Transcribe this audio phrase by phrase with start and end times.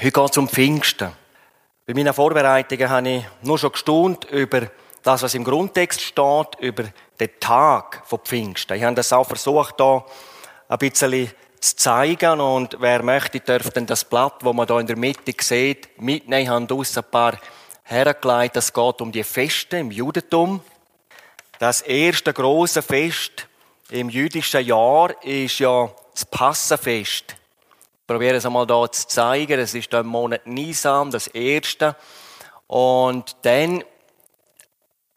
[0.00, 1.10] Heute geht es um Pfingsten.
[1.84, 4.68] Bei meinen Vorbereitungen habe ich nur schon gestaunt über
[5.02, 6.84] das, was im Grundtext steht, über
[7.18, 8.76] den Tag von Pfingsten.
[8.76, 10.04] Ich habe das auch versucht, hier
[10.68, 14.86] ein bisschen zu zeigen und wer möchte, dürfte dann das Blatt, wo man da in
[14.86, 16.42] der Mitte sieht, mitnehmen.
[16.42, 17.36] Ich habe ein paar
[17.82, 18.56] hergelegt.
[18.56, 20.60] Es geht um die Feste im Judentum.
[21.58, 23.48] Das erste große Fest
[23.90, 27.34] im jüdischen Jahr ist ja das Passafest
[28.08, 29.58] probiere es einmal hier zu zeigen.
[29.58, 31.94] Das ist im Monat Nisan, das erste.
[32.66, 33.84] Und dann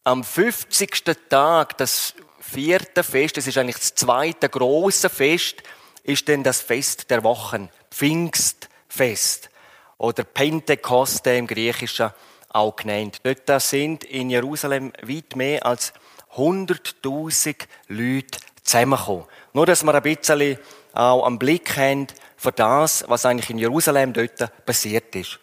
[0.04, 1.04] am 50.
[1.30, 5.64] Tag, das vierte Fest, das ist eigentlich das zweite große Fest,
[6.04, 9.50] ist dann das Fest der Wochen, Pfingstfest
[9.98, 12.12] oder Pentekoste im Griechischen
[12.50, 13.22] auch genannt.
[13.24, 15.94] Dort sind in Jerusalem weit mehr als
[16.36, 17.56] 100.000
[17.88, 19.26] Leute zusammengekommen.
[19.54, 20.58] Nur, dass wir ein bisschen
[20.94, 22.08] auch am Blick haben,
[22.42, 25.40] für das, was eigentlich in Jerusalem dort passiert ist.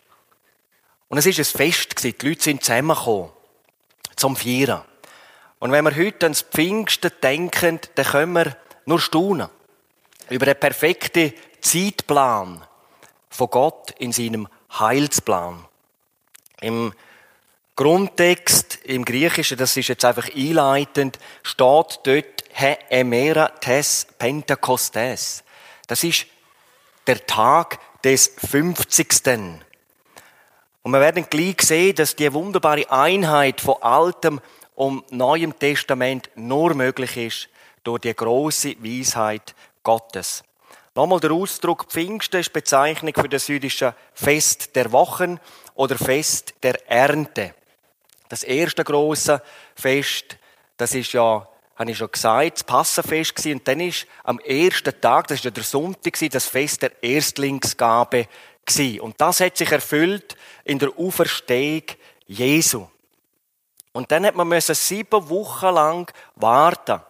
[1.06, 2.18] Und es ist ein Fest gewesen.
[2.20, 3.30] Die Leute sind zusammengekommen.
[4.16, 4.82] Zum Feiern.
[5.60, 9.48] Und wenn wir heute ans Pfingsten denken, dann können wir nur staunen.
[10.28, 12.64] Über den perfekten Zeitplan
[13.30, 15.66] von Gott in seinem Heilsplan.
[16.60, 16.92] Im
[17.76, 25.44] Grundtext im Griechischen, das ist jetzt einfach einleitend, steht dort He emera tes Pentekostes.
[25.86, 26.26] Das ist
[27.08, 29.24] der Tag des 50.
[30.82, 34.40] Und wir werden gleich sehen, dass die wunderbare Einheit von Altem
[34.74, 37.48] und Neuem Testament nur möglich ist
[37.82, 40.44] durch die große Weisheit Gottes.
[40.94, 45.40] Nochmal der Ausdruck Pfingsten ist Bezeichnung für das jüdische Fest der Wochen
[45.74, 47.54] oder Fest der Ernte.
[48.28, 49.42] Das erste große
[49.74, 50.36] Fest,
[50.76, 51.48] das ist ja
[51.78, 53.58] habe ich schon gesagt, das Passafest gewesen.
[53.58, 58.26] Und dann ist am ersten Tag, das ist ja der Sonntag das Fest der Erstlingsgabe.
[59.00, 61.84] Und das hat sich erfüllt in der Auferstehung
[62.26, 62.86] Jesu.
[63.92, 67.00] Und dann hat man sieben Wochen lang warten.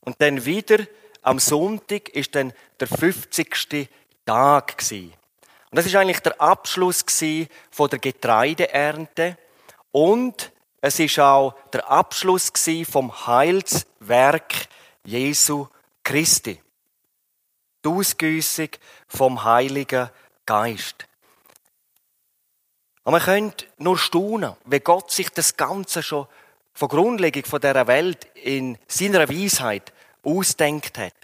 [0.00, 0.78] Und dann wieder
[1.20, 3.88] am Sonntag ist dann der 50.
[4.24, 4.76] Tag.
[4.90, 5.12] Und
[5.76, 9.36] das ist eigentlich der Abschluss der Getreideernte
[9.90, 10.52] und
[10.82, 12.52] es ist auch der Abschluss
[12.90, 14.68] vom Heilswerk
[15.04, 15.68] Jesu
[16.02, 16.60] Christi.
[17.84, 18.68] Die Ausgüssung
[19.06, 20.10] vom Heiligen
[20.44, 21.06] Geist.
[23.04, 26.26] Und man könnte nur staunen, wie Gott sich das Ganze schon
[26.74, 29.92] von Grundlegung dieser Welt in seiner Weisheit
[30.24, 31.14] ausdenkt hat.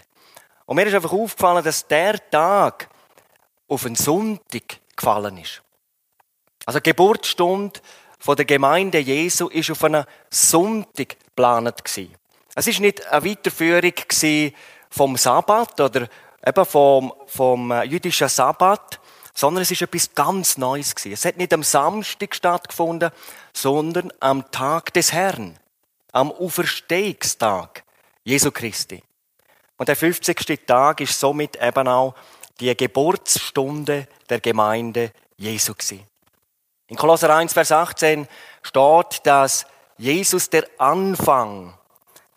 [0.67, 2.89] Und mir ist einfach aufgefallen, dass der Tag
[3.67, 5.61] auf einen Sonntag gefallen ist.
[6.65, 7.81] Also Geburtsstunde
[8.19, 12.15] von der Gemeinde Jesu ist auf einen Sonntag geplant gewesen.
[12.53, 13.93] Es ist nicht eine Weiterführung
[14.89, 16.07] vom Sabbat oder
[16.45, 18.99] eben vom, vom äh, jüdischen Sabbat,
[19.33, 21.13] sondern es ist etwas ganz Neues gewesen.
[21.13, 23.11] Es hat nicht am Samstag stattgefunden,
[23.53, 25.57] sondern am Tag des Herrn,
[26.11, 27.83] am Auferstehungstag
[28.23, 29.01] Jesu Christi.
[29.77, 30.67] Und der 50.
[30.67, 32.15] Tag ist somit eben auch
[32.59, 36.08] die Geburtsstunde der Gemeinde Jesu gewesen.
[36.89, 38.27] In Kolosser 1, Vers 18
[38.63, 39.67] steht, dass
[39.97, 41.77] Jesus der Anfang,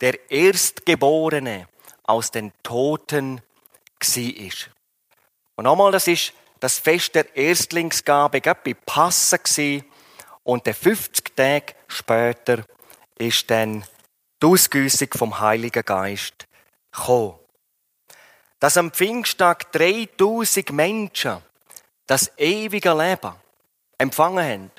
[0.03, 1.69] der Erstgeborene
[2.03, 3.41] aus den Toten
[3.99, 4.69] ist.
[5.57, 9.85] Und nochmal, das ist das Fest der Erstlingsgabe, bei Passen gewesen.
[10.45, 12.65] Und der 50 Tage später
[13.17, 13.85] ist dann
[14.43, 16.47] die Ausgüssung vom Heiligen Geist
[16.91, 17.39] gekommen.
[18.61, 21.39] Dass am Pfingsttag 3000 Menschen
[22.07, 23.33] das ewige Leben
[24.03, 24.71] empfangen haben.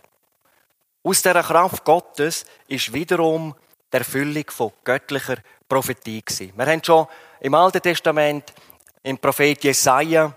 [1.01, 3.55] Aus der Kraft Gottes ist wiederum
[3.91, 6.53] die Erfüllung von göttlicher Prophetie gewesen.
[6.55, 7.07] Wir haben schon
[7.39, 8.53] im Alten Testament
[9.01, 10.33] im Prophet Jesaja,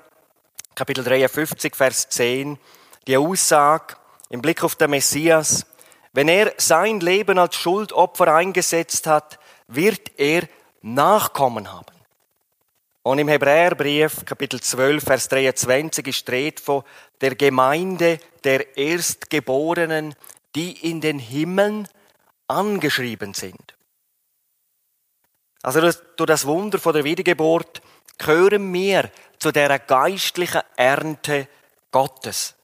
[0.74, 2.58] Kapitel 53, Vers 10,
[3.06, 3.96] die Aussage
[4.28, 5.66] im Blick auf den Messias,
[6.12, 9.38] wenn er sein Leben als Schuldopfer eingesetzt hat,
[9.68, 10.48] wird er
[10.82, 11.95] Nachkommen haben.
[13.06, 16.82] Und im Hebräerbrief, Kapitel 12, Vers 23, ist Rede von
[17.20, 20.16] der Gemeinde der Erstgeborenen,
[20.56, 21.86] die in den Himmeln
[22.48, 23.76] angeschrieben sind.
[25.62, 25.82] Also
[26.16, 27.80] durch das Wunder der Wiedergeburt
[28.18, 31.46] gehören wir zu der geistlichen Ernte
[31.92, 32.56] Gottes.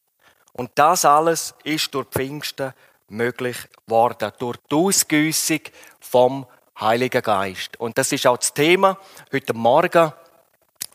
[0.54, 2.72] Und das alles ist durch Pfingsten
[3.06, 5.60] möglich worden, durch die Ausgüssung
[6.00, 6.48] vom
[6.80, 7.78] Heiligen Geist.
[7.78, 8.98] Und das ist auch das Thema
[9.32, 10.12] heute Morgen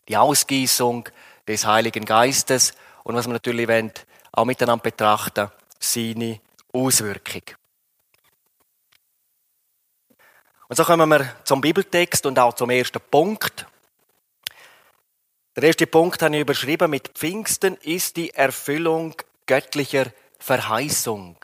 [0.07, 1.09] die Ausgießung
[1.47, 2.73] des Heiligen Geistes
[3.03, 3.91] und was wir natürlich wollen,
[4.31, 5.49] auch miteinander betrachten,
[5.79, 6.39] seine
[6.73, 7.43] Auswirkung.
[10.67, 13.65] Und so kommen wir zum Bibeltext und auch zum ersten Punkt.
[15.55, 19.15] Der erste Punkt habe ich überschrieben mit Pfingsten ist die Erfüllung
[19.45, 21.37] göttlicher Verheißung.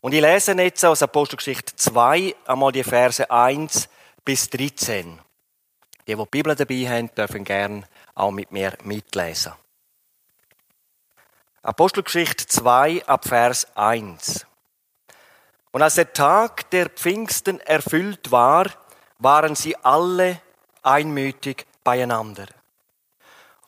[0.00, 3.88] Und ich lese jetzt aus Apostelgeschichte 2 einmal die Verse 1
[4.24, 5.18] bis 13.
[6.06, 9.52] Die, die Bibel dabei haben, dürfen gern auch mit mir mitlesen.
[11.62, 14.46] Apostelgeschichte 2 ab Vers 1.
[15.72, 18.66] Und als der Tag der Pfingsten erfüllt war,
[19.18, 20.40] waren sie alle
[20.82, 22.46] einmütig beieinander.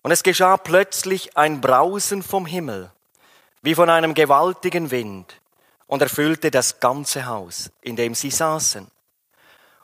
[0.02, 2.92] Und es geschah plötzlich ein Brausen vom Himmel,
[3.62, 5.40] wie von einem gewaltigen Wind,
[5.86, 8.88] und erfüllte das ganze Haus, in dem sie saßen.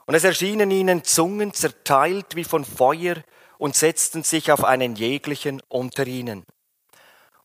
[0.05, 3.15] Und es erschienen ihnen Zungen zerteilt wie von Feuer
[3.57, 6.45] und setzten sich auf einen jeglichen unter ihnen.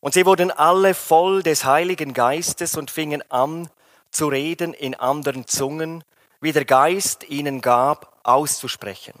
[0.01, 3.69] Und sie wurden alle voll des Heiligen Geistes und fingen an
[4.11, 6.03] zu reden in anderen Zungen,
[6.41, 9.13] wie der Geist ihnen gab, auszusprechen.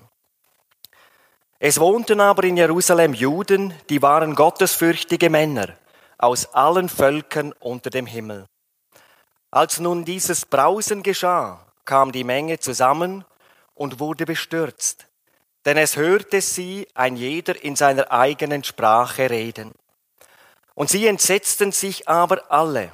[1.59, 5.75] Es wohnten aber in Jerusalem Juden, die waren gottesfürchtige Männer
[6.17, 8.45] aus allen Völkern unter dem Himmel.
[9.51, 13.25] Als nun dieses Brausen geschah, kam die Menge zusammen
[13.79, 15.07] und wurde bestürzt,
[15.65, 19.71] denn es hörte sie ein jeder in seiner eigenen Sprache reden.
[20.75, 22.91] Und sie entsetzten sich aber alle,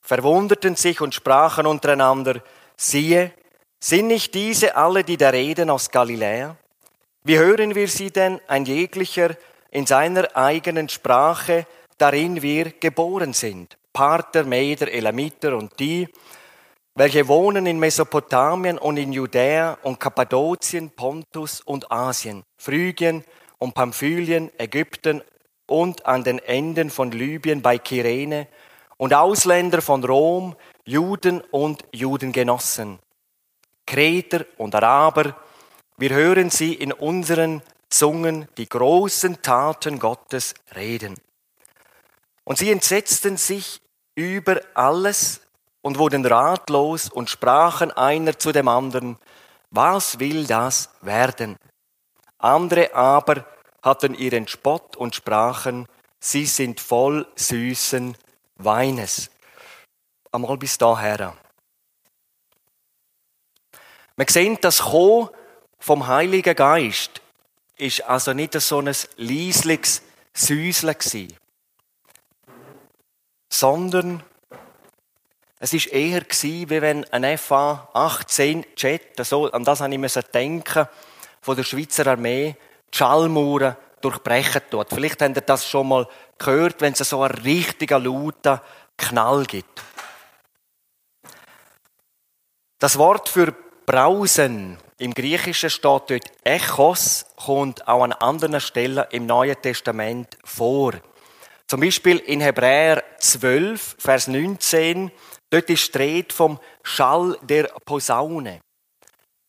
[0.00, 2.42] verwunderten sich und sprachen untereinander,
[2.76, 3.32] siehe,
[3.78, 6.56] sind nicht diese alle, die da reden aus Galiläa?
[7.22, 9.36] Wie hören wir sie denn, ein jeglicher
[9.70, 11.64] in seiner eigenen Sprache,
[11.96, 13.78] darin wir geboren sind?
[13.92, 16.08] Parther, Meder, Elamiter und die,
[16.94, 23.24] welche wohnen in Mesopotamien und in Judäa und Kappadokien, Pontus und Asien, Phrygien
[23.58, 25.22] und Pamphylien, Ägypten
[25.66, 28.46] und an den Enden von Libyen bei Kyrene
[28.96, 30.54] und Ausländer von Rom,
[30.84, 33.00] Juden und Judengenossen,
[33.86, 35.36] Kreter und Araber,
[35.96, 41.16] wir hören sie in unseren Zungen die großen Taten Gottes reden.
[42.44, 43.80] Und sie entsetzten sich
[44.14, 45.40] über alles
[45.84, 49.18] und wurden ratlos und sprachen einer zu dem anderen,
[49.70, 51.56] was will das werden?
[52.38, 53.44] Andere aber
[53.82, 55.86] hatten ihren Spott und sprachen,
[56.18, 58.16] sie sind voll süßen
[58.56, 59.30] Weines.
[60.32, 61.36] Einmal bis daher.
[64.16, 65.28] Wir sehen, das Kommen
[65.78, 67.20] vom Heiligen Geist
[67.76, 70.00] ist also nicht so ein leisliches
[70.32, 71.36] Säuseln
[73.50, 74.22] sondern
[75.64, 80.14] es ist eher gewesen, wie wenn ein FA 18 Jet, so, an das habe ich
[80.26, 80.86] denken,
[81.40, 82.54] von der Schweizer Armee
[82.92, 84.88] die Schallmauern durchbrechen tut.
[84.90, 86.06] Vielleicht habt ihr das schon mal
[86.36, 88.60] gehört, wenn es so einen richtigen lauten
[88.98, 89.82] Knall gibt.
[92.78, 93.54] Das Wort für
[93.86, 100.92] Brausen im Griechischen steht dort Echos, kommt auch an anderen Stellen im Neuen Testament vor.
[101.66, 105.10] Zum Beispiel in Hebräer 12, Vers 19,
[105.54, 108.60] dort ist die Rede vom Schall der Posaune.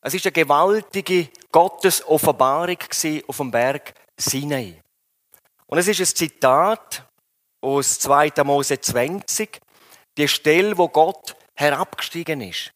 [0.00, 2.78] Es ist eine gewaltige Gottesoffenbarung
[3.26, 4.80] auf dem Berg Sinai.
[5.66, 7.04] Und es ist ein Zitat
[7.60, 8.32] aus 2.
[8.44, 9.58] Mose 20,
[10.16, 12.70] die Stelle, wo Gott herabgestiegen ist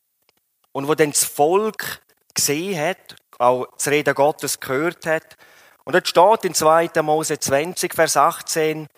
[0.72, 2.02] und wo dann das Volk
[2.34, 5.36] gesehen hat, auch das Reden Gottes gehört hat.
[5.84, 6.90] Und dort steht in 2.
[7.02, 8.88] Mose 20, Vers 18,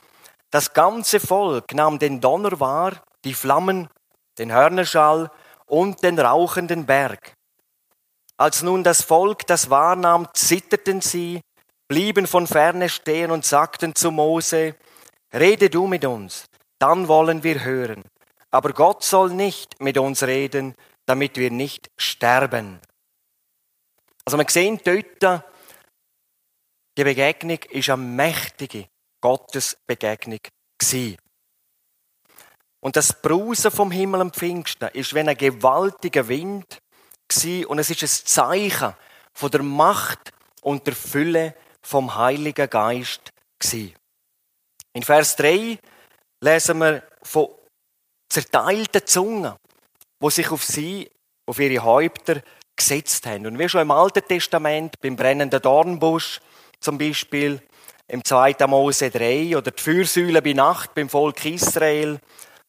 [0.50, 3.88] das ganze Volk nahm den Donner wahr, die Flammen,
[4.38, 5.30] den Hörnerschall
[5.66, 7.34] und den rauchenden Berg.
[8.36, 11.40] Als nun das Volk das wahrnahm, zitterten sie,
[11.88, 14.74] blieben von ferne stehen und sagten zu Mose,
[15.34, 16.44] Rede du mit uns,
[16.78, 18.04] dann wollen wir hören.
[18.50, 20.74] Aber Gott soll nicht mit uns reden,
[21.06, 22.80] damit wir nicht sterben.
[24.24, 25.44] Also wir sehen dort,
[26.98, 28.88] die Begegnung ist eine mächtige
[29.22, 30.40] Gottesbegegnung
[30.78, 31.16] gewesen.
[32.84, 36.82] Und das Brausen vom Himmel am Pfingsten ist wie ein gewaltiger Wind
[37.66, 38.94] und es ist ein Zeichen
[39.32, 43.32] von der Macht und der Fülle vom Heiligen Geist.
[43.72, 45.78] In Vers 3
[46.40, 47.48] lesen wir von
[48.28, 49.54] zerteilten Zungen,
[50.18, 51.08] wo sich auf sie,
[51.46, 52.42] auf ihre Häupter
[52.74, 53.46] gesetzt haben.
[53.46, 56.40] Und wie schon im Alten Testament, beim brennenden Dornbusch
[56.80, 57.62] zum Beispiel,
[58.08, 58.56] im 2.
[58.66, 62.20] Mose 3 oder die Fürsäule bei Nacht beim Volk Israel,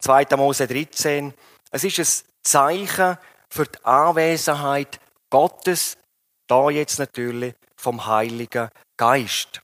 [0.03, 0.25] 2.
[0.35, 1.33] Mose 13.
[1.71, 3.17] Es ist ein Zeichen
[3.49, 5.97] für die Anwesenheit Gottes,
[6.47, 9.61] da jetzt natürlich vom Heiligen Geist.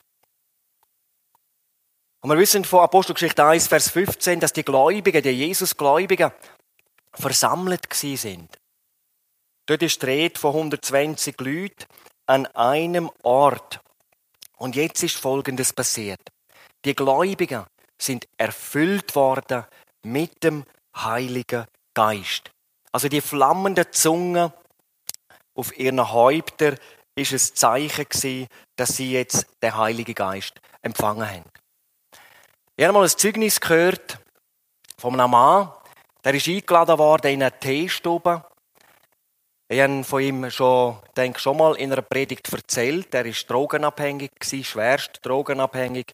[2.22, 6.32] Und wir wissen von Apostelgeschichte 1, Vers 15, dass die Gläubigen, die Jesus-Gläubigen,
[7.14, 8.58] versammelt sind.
[9.66, 11.86] Dort ist die Rede von 120 Leuten
[12.28, 13.82] an einem Ort.
[14.58, 16.22] Und jetzt ist Folgendes passiert.
[16.86, 17.66] Die Gläubigen
[17.98, 19.66] sind erfüllt worden
[20.04, 20.66] mit dem
[20.96, 22.52] Heiligen Geist.
[22.92, 24.52] Also die flammenden Zungen
[25.56, 26.78] auf ihren Häuptern
[27.16, 31.44] ist ein Zeichen gewesen, dass sie jetzt den Heiligen Geist empfangen haben.
[32.76, 34.20] Ich habe mal ein Zeugnis gehört
[34.98, 35.72] von einem Mann,
[36.24, 38.46] der ist eingeladen worden in eine Teestube.
[39.68, 43.14] Ich habe von ihm schon, denke schon mal in einer Predigt erzählt.
[43.14, 44.32] Er ist drogenabhängig
[44.64, 46.14] schwerst drogenabhängig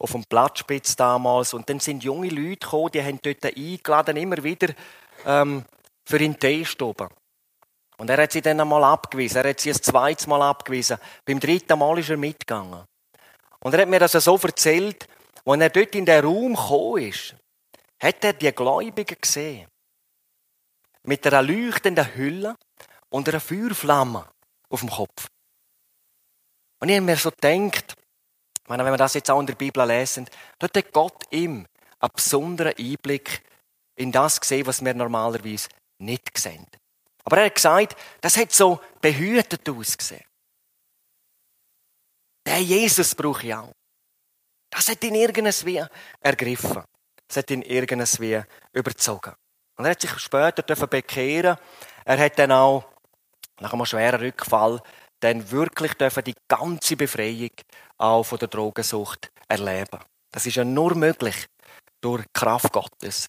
[0.00, 1.54] auf dem Platzspitz damals.
[1.54, 4.74] Und dann sind junge Leute gekommen, die haben dort eingeladen, immer wieder
[5.26, 5.64] ähm,
[6.04, 7.10] für ihn Teestube.
[7.98, 9.36] Und er hat sie dann einmal abgewiesen.
[9.36, 10.96] Er hat sie ein zweites Mal abgewiesen.
[11.26, 12.84] Beim dritten Mal ist er mitgegangen.
[13.60, 15.06] Und er hat mir das so erzählt,
[15.44, 17.36] als er dort in den Raum gekommen ist,
[18.02, 19.68] hat er die Gläubigen gesehen.
[21.02, 22.56] Mit einer leuchtenden Hülle
[23.10, 24.26] und einer Feuerflamme
[24.70, 25.28] auf dem Kopf.
[26.78, 27.96] Und ich habe mir so gedacht,
[28.78, 31.66] wenn wir das jetzt auch in der Bibel lesen, dort hat Gott ihm
[31.98, 33.42] einen besonderen Einblick
[33.96, 36.66] in das gesehen, was wir normalerweise nicht sehen.
[37.24, 40.24] Aber er hat gesagt, das hat so behütet ausgesehen.
[42.46, 43.72] Der Jesus brauche ich auch.
[44.70, 45.84] Das hat ihn irgendwie
[46.20, 46.84] ergriffen.
[47.26, 49.34] Das hat ihn irgendwie überzogen.
[49.76, 51.56] Und er hat sich später bekehren
[52.04, 52.84] Er hat dann auch,
[53.60, 54.82] nach einem schweren Rückfall,
[55.20, 57.50] dann wirklich die ganze Befreiung
[57.98, 60.00] auch von der Drogensucht erleben.
[60.32, 61.46] Das ist ja nur möglich
[62.00, 63.28] durch die Kraft Gottes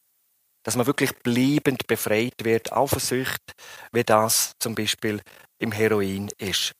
[0.63, 3.53] dass man wirklich bleibend befreit wird, auch von Sucht,
[3.91, 5.21] wie das zum Beispiel
[5.59, 6.73] im Heroin ist.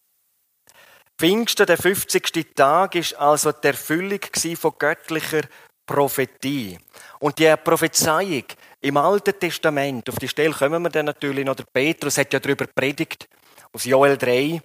[1.18, 2.56] Pfingsten, der 50.
[2.56, 4.20] Tag, ist also die Erfüllung
[4.56, 5.42] von göttlicher
[5.86, 6.80] Prophetie.
[7.20, 8.46] Und die Prophezeiung
[8.80, 12.40] im Alten Testament, auf die Stelle kommen wir dann natürlich noch, der Petrus hat ja
[12.40, 13.28] darüber predigt,
[13.74, 14.62] aus Joel 3,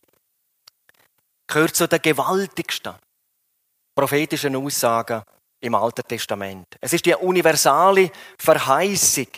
[1.57, 2.97] gehört zu den gewaltigsten
[3.97, 5.23] prophetischen Aussagen
[5.63, 6.67] im Alten Testament.
[6.83, 9.29] Es ist die universale Verheißung,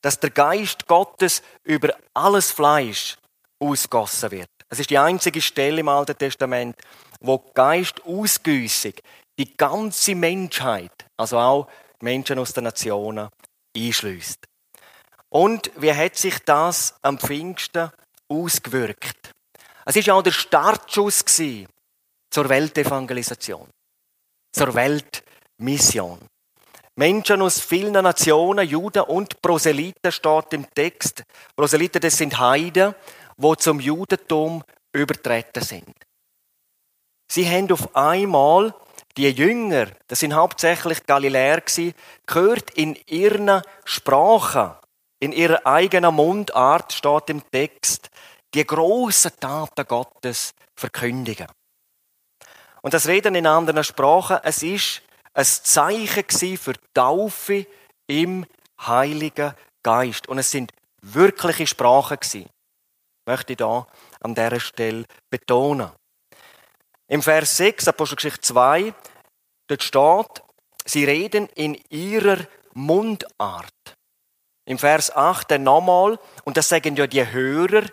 [0.00, 3.16] dass der Geist Gottes über alles Fleisch
[3.60, 4.50] ausgossen wird.
[4.68, 6.74] Es ist die einzige Stelle im Alten Testament,
[7.20, 9.00] wo Geist ausgüssig
[9.38, 11.68] die ganze Menschheit, also auch
[12.00, 13.28] Menschen aus den Nationen,
[13.76, 14.40] einschließt.
[15.28, 17.92] Und wie hat sich das am Pfingsten
[18.28, 19.32] ausgewirkt?
[19.88, 23.66] Es ist auch der Startschuss zur Weltevangelisation,
[24.52, 25.24] zur Welt
[25.56, 26.18] Mission.
[26.96, 31.24] Menschen aus vielen Nationen, Juden und Proselyten steht im Text.
[31.56, 32.94] Proselyten, das sind Heiden,
[33.38, 35.94] wo zum Judentum übertreten sind.
[37.26, 38.74] Sie haben auf einmal
[39.16, 41.62] die Jünger, das sind hauptsächlich Galiläer
[42.26, 44.72] gehört in ihren Sprachen,
[45.18, 48.10] in ihrer eigenen Mundart steht im Text,
[48.54, 51.48] die großen Taten Gottes verkündigen.
[52.82, 55.02] Und das Reden in anderen Sprachen, es ist
[55.34, 57.66] ein Zeichen für die Taufe
[58.06, 58.46] im
[58.80, 60.28] Heiligen Geist.
[60.28, 62.48] Und es sind wirkliche Sprachen gewesen.
[63.26, 63.86] Möchte ich da
[64.20, 65.90] an dieser Stelle betonen.
[67.08, 68.94] Im Vers 6, Apostelgeschichte 2,
[69.66, 70.42] dort steht,
[70.84, 72.38] sie reden in ihrer
[72.74, 73.72] Mundart.
[74.66, 77.84] Im Vers 8 dann nochmal, und das sagen ja die Hörer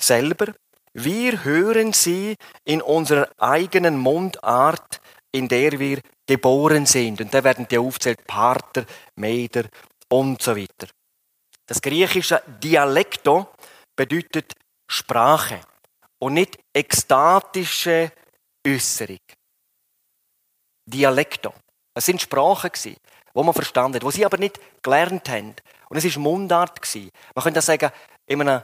[0.00, 0.54] selber,
[0.94, 5.00] wir hören sie in unserer eigenen Mundart,
[5.32, 7.20] in der wir geboren sind.
[7.20, 8.84] Und da werden die aufzählt Parther,
[9.16, 9.64] Meder
[10.08, 10.86] und so weiter.
[11.66, 13.48] Das griechische Dialekto
[13.96, 14.52] bedeutet
[14.88, 15.60] Sprache
[16.18, 18.12] und nicht ekstatische
[18.66, 19.18] Äußerung.
[20.86, 21.54] Dialekto.
[21.94, 22.96] Es sind Sprachen die
[23.34, 25.54] man verstanden hat, die sie aber nicht gelernt haben.
[25.88, 26.80] Und es war Mundart
[27.34, 27.90] Man könnte sagen,
[28.26, 28.62] in einem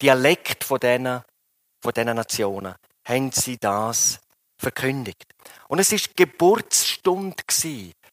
[0.00, 1.22] Dialekt von diesen,
[1.82, 2.74] von diesen Nationen
[3.06, 4.20] haben sie das
[4.56, 5.24] verkündigt.
[5.68, 7.42] Und es ist Geburtsstunde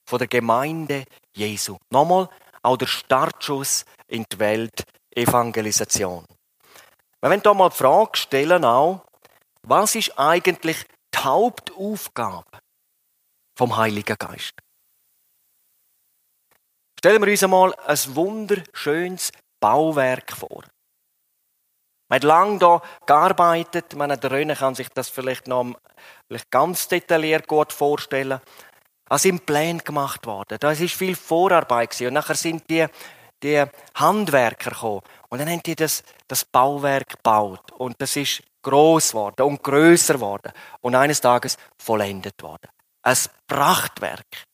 [0.05, 1.77] von der Gemeinde Jesu.
[1.89, 2.29] Nochmal,
[2.61, 6.25] auch der Startschuss in die Weltevangelisation.
[7.21, 9.05] Wir wollen hier mal die Frage stellen, auch,
[9.63, 10.77] was ist eigentlich
[11.13, 12.59] die Hauptaufgabe
[13.57, 14.53] vom Heiligen Geist?
[16.99, 20.63] Stellen wir uns einmal ein wunderschönes Bauwerk vor.
[22.07, 23.95] Man hat lange hier gearbeitet.
[23.95, 25.73] meine, der Röne kann sich das vielleicht noch
[26.27, 28.39] vielleicht ganz detailliert gut vorstellen.
[29.09, 30.57] Es sind Pläne gemacht worden.
[30.59, 32.07] Da ist viel Vorarbeit gewesen.
[32.07, 32.85] Und nachher sind die,
[33.41, 33.63] die
[33.95, 35.01] Handwerker gekommen.
[35.29, 37.71] Und dann haben die das, das Bauwerk gebaut.
[37.71, 40.51] Und das ist groß geworden und größer geworden.
[40.81, 42.69] Und eines Tages vollendet worden.
[43.03, 44.45] Ein Prachtwerk.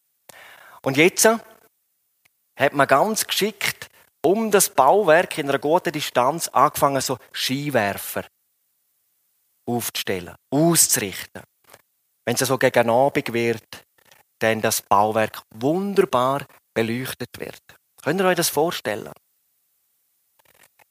[0.84, 3.91] Und jetzt hat man ganz geschickt
[4.24, 8.26] um das Bauwerk in einer guten Distanz angefangen, so Skiwerfer
[9.68, 11.44] aufzustellen, auszurichten.
[12.26, 13.86] Wenn es so gegen Abend wird,
[14.40, 17.62] dann das Bauwerk wunderbar beleuchtet wird.
[18.02, 19.12] Könnt ihr euch das vorstellen?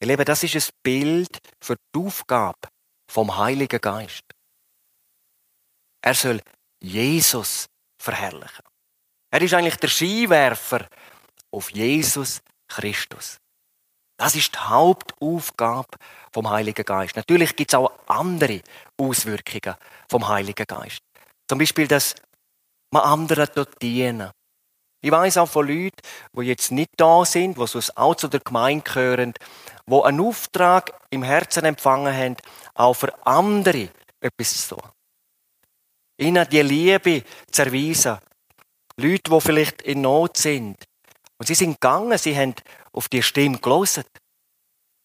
[0.00, 2.68] Ihr Lieben, das ist ein Bild für die Aufgabe
[3.10, 4.24] vom Heiligen Geist.
[6.02, 6.40] Er soll
[6.80, 7.66] Jesus
[8.00, 8.64] verherrlichen.
[9.30, 10.86] Er ist eigentlich der Skiwerfer
[11.52, 13.38] auf Jesus Christus.
[14.18, 15.96] Das ist die Hauptaufgabe
[16.32, 17.16] vom Heiligen Geist.
[17.16, 18.60] Natürlich gibt es auch andere
[18.98, 19.76] Auswirkungen
[20.08, 21.00] vom Heiligen Geist.
[21.48, 22.14] Zum Beispiel, dass
[22.92, 24.30] man anderen dort dienen.
[25.02, 25.96] Ich weiß auch von Leuten,
[26.34, 29.32] die jetzt nicht da sind, die sonst auch zu der Gemeinde gehören,
[29.86, 32.36] die einen Auftrag im Herzen empfangen haben,
[32.74, 33.88] auch für andere
[34.20, 34.90] etwas zu tun.
[36.18, 38.18] Ihnen die Liebe zu erweisen.
[38.96, 40.76] Leute, die vielleicht in Not sind.
[41.40, 42.54] Und sie sind gegangen, sie haben
[42.92, 44.04] auf die Stimme gelesen.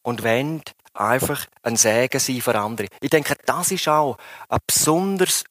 [0.03, 0.61] Und wollen
[0.93, 2.87] einfach ein Segen sein für andere.
[2.99, 4.17] Ich denke, das ist auch
[4.49, 5.45] eine besonders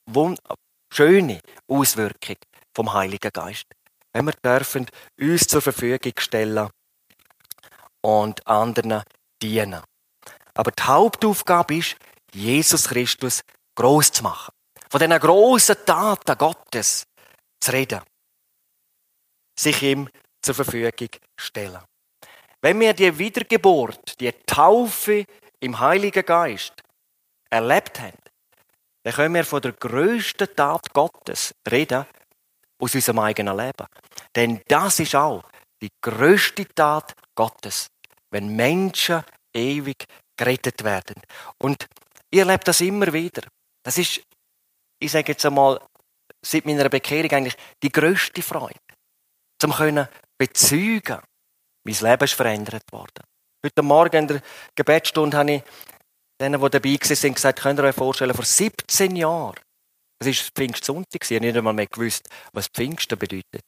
[0.93, 2.37] schöne Auswirkung
[2.75, 3.65] vom Heiligen Geist.
[4.13, 4.87] Wenn wir dürfen
[5.19, 6.69] uns zur Verfügung stellen
[8.03, 9.03] und anderen
[9.43, 9.83] dienen.
[10.53, 11.97] Aber die Hauptaufgabe ist,
[12.33, 13.41] Jesus Christus
[13.75, 14.53] groß zu machen.
[14.91, 17.07] Von diesen grossen Taten Gottes
[17.59, 18.03] zu reden.
[19.59, 20.09] Sich ihm
[20.45, 21.81] zur Verfügung stellen.
[22.61, 25.25] Wenn wir die Wiedergeburt, die Taufe
[25.61, 26.73] im Heiligen Geist
[27.51, 28.19] erlebt haben,
[29.03, 32.07] dann können wir von der größten Tat Gottes reden
[32.79, 33.87] aus unserem eigenen Leben.
[34.35, 35.43] Denn das ist auch
[35.83, 37.89] die größte Tat Gottes,
[38.31, 39.23] wenn Menschen
[39.55, 40.05] ewig
[40.37, 41.21] gerettet werden.
[41.59, 41.87] Und
[42.31, 43.43] ihr erlebt das immer wieder.
[43.83, 44.23] Das ist,
[44.99, 45.81] ich sage jetzt einmal,
[46.45, 48.81] seit meiner Bekehrung eigentlich die größte Freude.
[49.65, 50.07] Zum können
[50.37, 51.23] bezeugen,
[51.85, 53.25] mein Leben ist verändert worden.
[53.65, 54.43] Heute Morgen in der
[54.75, 55.63] Gebetsstunde habe ich
[56.39, 59.59] denen, die dabei waren, gesagt, könnt ihr euch vorstellen, vor 17 Jahren,
[60.19, 63.65] das war Pfingstsonntag, ich habe nicht einmal mehr gewusst, was Pfingsten bedeutet,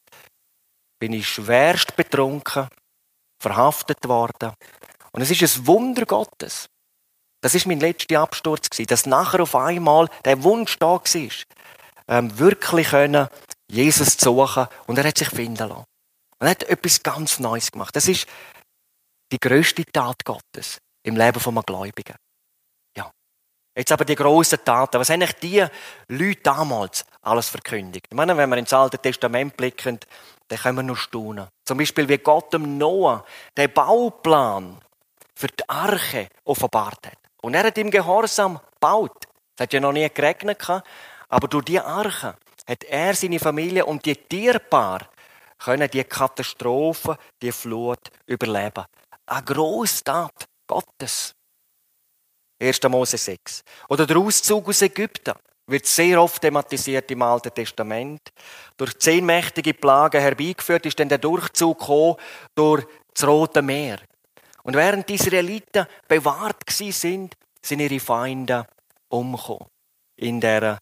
[1.00, 2.68] bin ich schwerst betrunken,
[3.40, 4.52] verhaftet worden.
[5.12, 6.68] Und es ist ein Wunder Gottes.
[7.40, 11.30] Das ist mein letzter Absturz dass nachher auf einmal der Wunsch da war,
[12.08, 12.92] ähm, wirklich
[13.68, 15.84] Jesus zu suchen und er hat sich finden lassen.
[16.38, 17.94] Und er hat etwas ganz Neues gemacht.
[17.96, 18.26] Das ist
[19.32, 22.16] die größte Tat Gottes im Leben von einem Gläubigen.
[22.96, 23.10] Ja.
[23.76, 25.00] Jetzt aber die grossen Taten.
[25.00, 25.66] Was haben eigentlich die
[26.08, 28.06] Leute damals alles verkündigt?
[28.10, 29.98] Ich meine, wenn wir ins Alte Testament blicken,
[30.48, 31.48] dann können wir nur staunen.
[31.64, 33.24] Zum Beispiel, wie Gott dem Noah
[33.56, 34.80] den Bauplan
[35.34, 37.18] für die Arche offenbart hat.
[37.42, 39.26] Und er hat im Gehorsam gebaut.
[39.56, 40.66] Es hat ja noch nie geregnet,
[41.28, 42.36] aber durch die Arche
[42.68, 45.08] hat er seine Familie und die Tierpaar
[45.58, 48.84] können die Katastrophe, die Flut überleben.
[49.26, 51.34] Eine grosse Tat Gottes.
[52.60, 52.82] 1.
[52.88, 53.62] Mose 6.
[53.88, 55.34] Oder der Auszug aus Ägypten
[55.66, 58.20] wird sehr oft thematisiert im Alten Testament.
[58.76, 62.16] Durch zehn mächtige Plagen herbeigeführt ist dann der Durchzug gekommen
[62.54, 63.98] durch das Rote Meer.
[64.62, 68.66] Und während die Israeliten bewahrt sind, sind ihre Feinde
[69.08, 69.68] umgekommen.
[70.16, 70.78] In der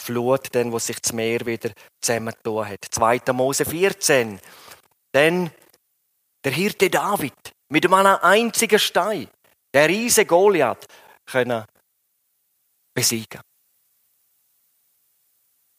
[0.00, 2.84] Flut, dann, wo sich das Meer wieder zusammengetan hat.
[2.90, 3.32] 2.
[3.32, 4.40] Mose 14.
[5.14, 5.50] Denn
[6.44, 7.34] der Hirte David
[7.68, 9.28] mit einem einzigen Stein,
[9.74, 10.86] der Riese Goliath,
[11.26, 11.64] können
[12.94, 13.40] besiegen.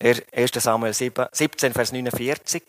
[0.01, 0.51] 1.
[0.53, 2.63] Samuel 17, Vers 49.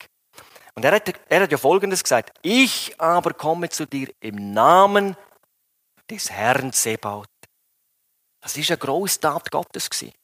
[0.74, 2.36] Und er hat, er hat ja Folgendes gesagt.
[2.42, 5.16] Ich aber komme zu dir im Namen
[6.10, 7.28] des Herrn Sebaut.
[8.40, 10.14] Das ist eine grosse Tat Gottes gewesen.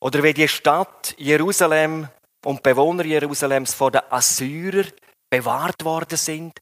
[0.00, 2.08] Oder wie die Stadt Jerusalem
[2.44, 4.90] und Bewohner Jerusalems vor den Assyrern
[5.28, 6.58] bewahrt worden sind.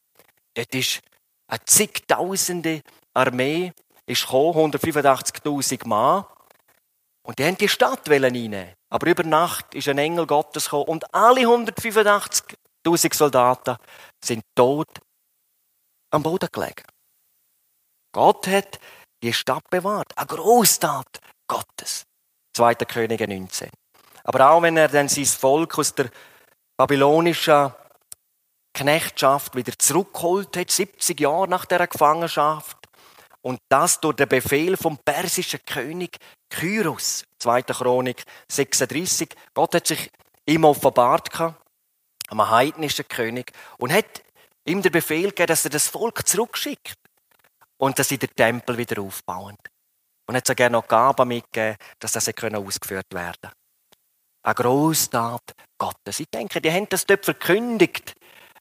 [0.54, 1.00] Dort ist
[1.46, 2.82] eine zigtausende
[3.14, 3.72] Armee
[4.06, 6.24] ist gekommen, 185.000 Mann.
[7.22, 8.72] Und die haben die Stadt einnehmen.
[8.90, 13.76] Aber über Nacht ist ein Engel Gottes gekommen und alle 185.000 Soldaten
[14.24, 14.88] sind tot
[16.10, 16.84] am Boden gelegen.
[18.12, 18.80] Gott hat
[19.22, 20.16] die Stadt bewahrt.
[20.16, 22.07] Eine Großtat Gottes.
[22.58, 22.74] 2.
[22.74, 23.70] Könige 19.
[24.24, 26.10] Aber auch wenn er dann sein Volk aus der
[26.76, 27.72] babylonischen
[28.74, 32.76] Knechtschaft wieder zurückgeholt hat, 70 Jahre nach der Gefangenschaft,
[33.42, 36.18] und das durch den Befehl vom persischen König
[36.50, 37.62] Kyros, 2.
[37.62, 39.28] Chronik 36.
[39.54, 40.10] Gott hat sich
[40.44, 44.24] ihm offenbart, einem heidnischen König, und hat
[44.66, 46.98] ihm den Befehl gegeben, dass er das Volk zurückschickt
[47.76, 49.56] und dass sie den Tempel wieder aufbauen.
[50.28, 53.52] Und hat sogar noch Gaben mitgegeben, dass das ausgeführt werden können.
[54.42, 56.20] Eine Grosstat Gottes.
[56.20, 58.14] Ich denke, die haben das dort verkündigt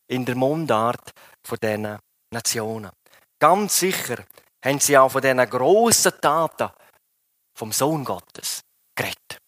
[0.08, 1.12] in der Mundart
[1.46, 2.00] von diesen
[2.32, 2.92] Nationen.
[3.40, 4.24] Ganz sicher
[4.64, 6.70] haben sie auch von diesen grossen Taten
[7.58, 8.62] vom Sohn Gottes
[8.96, 9.40] geredet.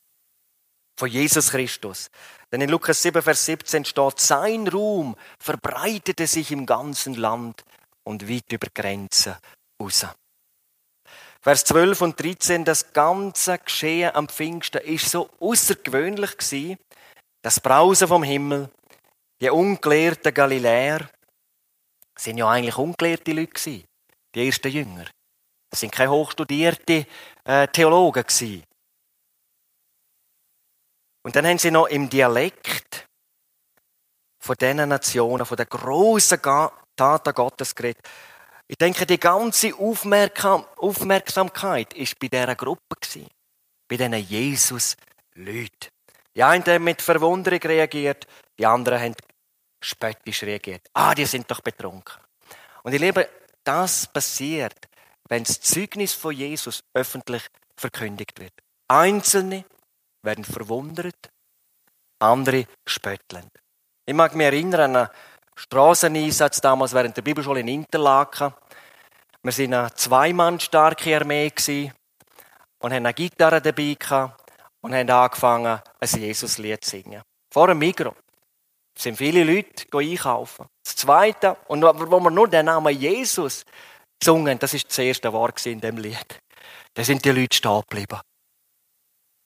[1.00, 2.10] von Jesus Christus.
[2.52, 7.64] Denn in Lukas 7, Vers 17 steht, sein Ruhm verbreitete sich im ganzen Land
[8.04, 9.36] und weit über Grenzen
[9.82, 10.06] raus.
[11.42, 16.78] Vers 12 und 13, das ganze Geschehen am Pfingsten ist so außergewöhnlich gewesen,
[17.42, 18.70] das Brausen vom Himmel,
[19.40, 21.10] die ungelehrten Galiläer,
[22.18, 23.86] sind ja eigentlich ungelehrte Leute gewesen,
[24.36, 25.06] die ersten Jünger.
[25.70, 27.06] Das sind keine hochstudierte
[27.46, 28.64] äh, Theologen gewesen.
[31.24, 33.08] Und dann haben sie noch im Dialekt
[34.42, 38.06] von diesen Nationen, von der grossen Taten Gottes geredet.
[38.72, 42.98] Ich denke, die ganze Aufmerksamkeit ist bei dieser Gruppe.
[43.88, 45.90] Bei diesen Jesus-Leuten.
[46.36, 48.28] Die einen haben mit Verwunderung reagiert,
[48.60, 49.16] die anderen haben
[49.82, 50.88] spöttisch reagiert.
[50.94, 52.22] Ah, die sind doch betrunken.
[52.84, 53.28] Und ich liebe,
[53.64, 54.88] das passiert,
[55.28, 58.54] wenn das Zeugnis von Jesus öffentlich verkündigt wird.
[58.88, 59.66] Einzelne
[60.22, 61.32] werden verwundert,
[62.20, 63.50] andere spöttelnd.
[64.06, 65.10] Ich mag mich erinnern an einen
[65.60, 68.54] Strasseneinsatz damals während der Bibelschule in Interlaken.
[69.44, 71.52] Wir waren eine zweimann starke Armee
[72.80, 73.98] und haben eine Gitarre dabei
[74.80, 77.22] und haben angefangen, ein Jesuslied zu singen.
[77.52, 78.16] Vor einem Mikro
[78.98, 80.66] sind viele Leute einkaufen.
[80.82, 83.66] Das Zweite, und wo wir nur den Namen Jesus
[84.18, 86.40] gesungen, das ist das erste Wort in dem Lied.
[86.94, 88.22] Da sind die Leute stehen geblieben.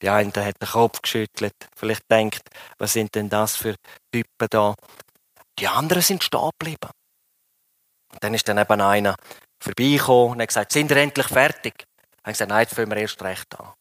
[0.00, 2.42] Die eine hat den Kopf geschüttelt, vielleicht denkt,
[2.78, 3.74] was sind denn das für
[4.12, 4.74] Typen da?
[5.58, 6.90] Die anderen sind stehen geblieben.
[8.12, 9.16] Und dann ist dann eben einer
[9.60, 11.74] vorbeigekommen und hat gesagt, sind wir endlich fertig?
[11.78, 13.72] Dann haben gesagt, nein, jetzt fangen wir erst recht an.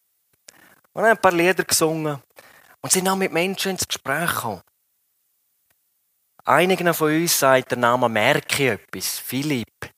[0.93, 2.21] Und haben ein paar Lieder gesungen
[2.81, 4.61] und sind dann mit Menschen ins Gespräch gekommen.
[6.45, 9.89] Einigen von uns sagt der Name Merke etwas, Philipp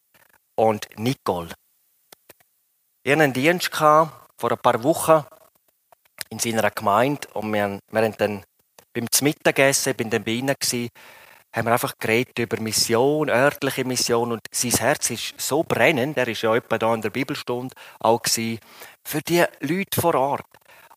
[0.56, 1.54] und Nicole.
[3.04, 5.26] Ich hatte einen Dienst vor ein paar Wochen
[6.30, 8.44] in seiner Gemeinde und wir, haben dann
[8.94, 10.56] beim Mittagessen, ich bin dann bei ihnen
[11.56, 16.42] haben wir einfach geredet über Mission, örtlicheMission und sein Herz ist so brennend, er ist
[16.42, 18.60] ja etwa da in der Bibelstunde auch gewesen,
[19.06, 20.46] für die Leute vor Ort.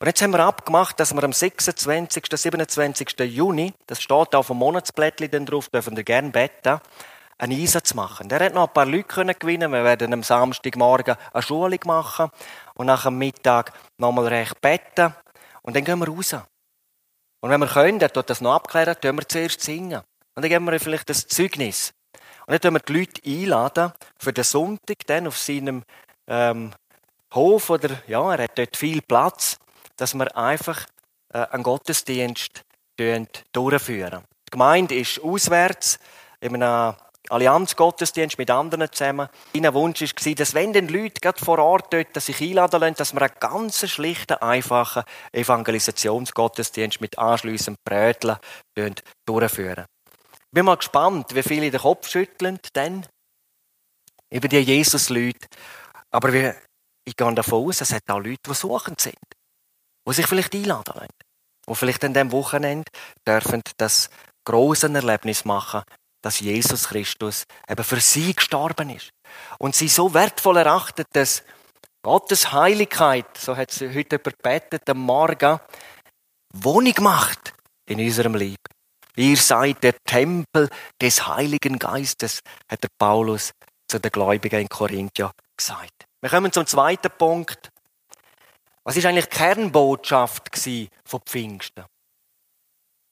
[0.01, 3.21] Und jetzt haben wir abgemacht, dass wir am 26., 27.
[3.21, 6.81] Juni, das steht auf dem Monatsblättchen drauf, dürfen wir gerne beten,
[7.39, 8.29] einen Einsatz machen.
[8.29, 9.71] Der hat noch ein paar Leute können gewinnen.
[9.71, 12.31] Wir werden am Samstagmorgen eine Schulung machen
[12.75, 15.15] und nach dem Mittag nochmal recht beten
[15.63, 16.35] und dann gehen wir raus.
[17.41, 20.03] Und wenn wir können, dann tut das noch abklären, tun wir zuerst singen.
[20.39, 21.93] Und dann geben wir vielleicht das Zeugnis.
[22.47, 25.83] Und dann tun wir die Leute einladen für den Sonntag dann auf seinem
[26.29, 26.73] ähm,
[27.35, 29.59] Hof oder ja, er hat dort viel Platz,
[29.97, 30.87] dass wir einfach
[31.35, 32.63] äh, einen Gottesdienst
[33.53, 34.23] durchführen.
[34.47, 35.99] Die Gemeinde ist auswärts
[36.39, 36.95] in einem
[37.31, 39.29] Allianz-Gottesdienst mit anderen zusammen.
[39.55, 43.23] Mein Wunsch war, dass wenn den Leute vor Ort dort sich einladen lassen, dass wir
[43.23, 48.37] einen ganz schlichten, einfachen Evangelisationsgottesdienst mit anschliessend Bröteln
[49.27, 49.87] durchführen.
[50.51, 53.07] Ich bin mal gespannt, wie viele den Kopf schütteln dann
[54.31, 55.47] über die Jesus-Leute.
[56.11, 59.19] Aber ich gehe davon aus, es hat auch Leute, die suchend sind,
[60.09, 61.13] die sich vielleicht einladen lassen,
[61.69, 62.91] die vielleicht an diesem Wochenende
[63.27, 64.09] dürfen das
[64.47, 65.83] große Erlebnis machen,
[66.23, 69.11] dass Jesus Christus eben für sie gestorben ist.
[69.59, 71.43] Und sie so wertvoll erachtet, dass
[72.03, 75.61] Gottes Heiligkeit, so hat sie heute überbetet, am Morgen,
[76.55, 77.53] Wohnung macht
[77.87, 78.57] in unserem Leben.
[79.19, 80.71] Ihr seid der Tempel
[81.03, 83.51] des Heiligen Geistes, hat der Paulus
[83.89, 86.07] zu den Gläubigen in Korinth ja gesagt.
[86.21, 87.73] Wir kommen zum zweiten Punkt.
[88.85, 90.57] Was ist eigentlich die Kernbotschaft
[91.05, 91.85] von Pfingsten?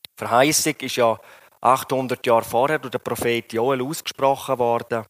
[0.06, 1.18] Die Verheißung ist ja
[1.60, 5.04] 800 Jahre vorher durch den Prophet Joel ausgesprochen worden.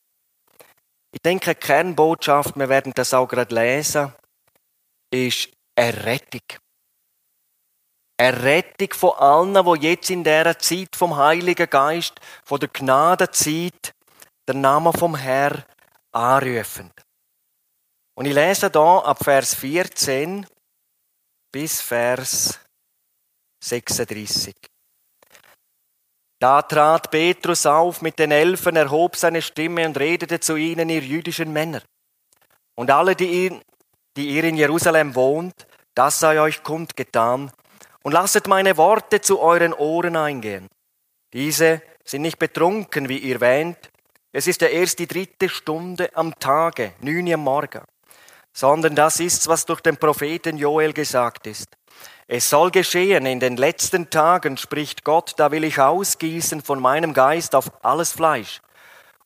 [1.12, 4.14] Ich denke, die Kernbotschaft, wir werden das auch gerade lesen,
[5.10, 6.40] ist Errettung.
[8.18, 13.94] Errettung von allen, die jetzt in dieser Zeit vom Heiligen Geist, von der Gnadenzeit,
[14.48, 15.64] den Namen vom Herrn
[16.12, 16.90] anrufen.
[18.14, 20.46] Und ich lese da ab Vers 14
[21.52, 22.58] bis Vers
[23.62, 24.54] 36.
[26.38, 31.00] Da trat Petrus auf mit den Elfen, erhob seine Stimme und redete zu ihnen, ihr
[31.00, 31.82] jüdischen Männer.
[32.74, 33.60] Und alle, die ihr,
[34.16, 37.50] die ihr in Jerusalem wohnt, das sei euch kundgetan,
[38.06, 40.68] und lasset meine Worte zu euren Ohren eingehen.
[41.32, 43.90] Diese sind nicht betrunken, wie ihr wähnt,
[44.30, 47.82] es ist ja erst die dritte Stunde am Tage, neun am Morgen,
[48.52, 51.66] sondern das ist's, was durch den Propheten Joel gesagt ist.
[52.28, 57.12] Es soll geschehen in den letzten Tagen, spricht Gott, da will ich ausgießen von meinem
[57.12, 58.60] Geist auf alles Fleisch.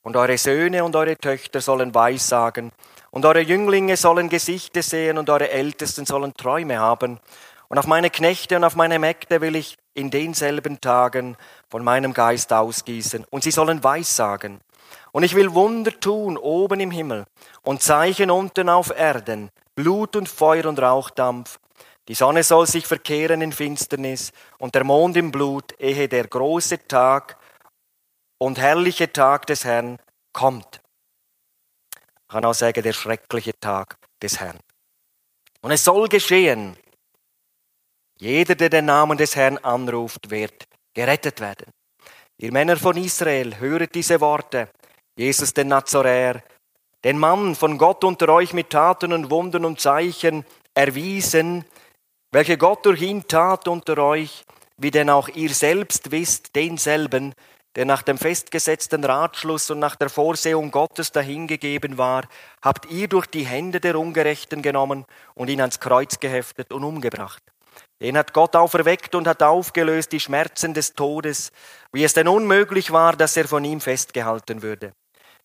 [0.01, 2.73] Und eure Söhne und eure Töchter sollen Weissagen,
[3.11, 7.21] und eure Jünglinge sollen Gesichter sehen, und eure Ältesten sollen Träume haben.
[7.71, 11.37] Und auf meine Knechte und auf meine Mägde will ich in denselben Tagen
[11.69, 14.61] von meinem Geist ausgießen, und sie sollen Weissagen.
[15.13, 17.27] Und ich will Wunder tun oben im Himmel
[17.63, 21.61] und Zeichen unten auf Erden, Blut und Feuer und Rauchdampf.
[22.09, 26.89] Die Sonne soll sich verkehren in Finsternis und der Mond im Blut, ehe der große
[26.89, 27.37] Tag
[28.39, 29.99] und herrliche Tag des Herrn
[30.33, 30.81] kommt.
[31.95, 34.59] Ich kann auch sagen, der schreckliche Tag des Herrn.
[35.61, 36.77] Und es soll geschehen,
[38.21, 41.67] jeder, der den Namen des Herrn anruft, wird gerettet werden.
[42.37, 44.69] Ihr Männer von Israel, höret diese Worte.
[45.17, 46.43] Jesus den Nazoräer,
[47.03, 51.65] den Mann von Gott unter euch mit Taten und Wunden und Zeichen erwiesen,
[52.31, 54.45] welche Gott durch ihn tat unter euch,
[54.77, 57.35] wie denn auch ihr selbst wisst, denselben,
[57.75, 62.25] der nach dem festgesetzten Ratschluss und nach der Vorsehung Gottes dahingegeben war,
[62.63, 67.43] habt ihr durch die Hände der Ungerechten genommen und ihn ans Kreuz geheftet und umgebracht.
[68.01, 71.53] Den hat Gott auferweckt und hat aufgelöst die Schmerzen des Todes,
[71.93, 74.93] wie es denn unmöglich war, dass er von ihm festgehalten würde.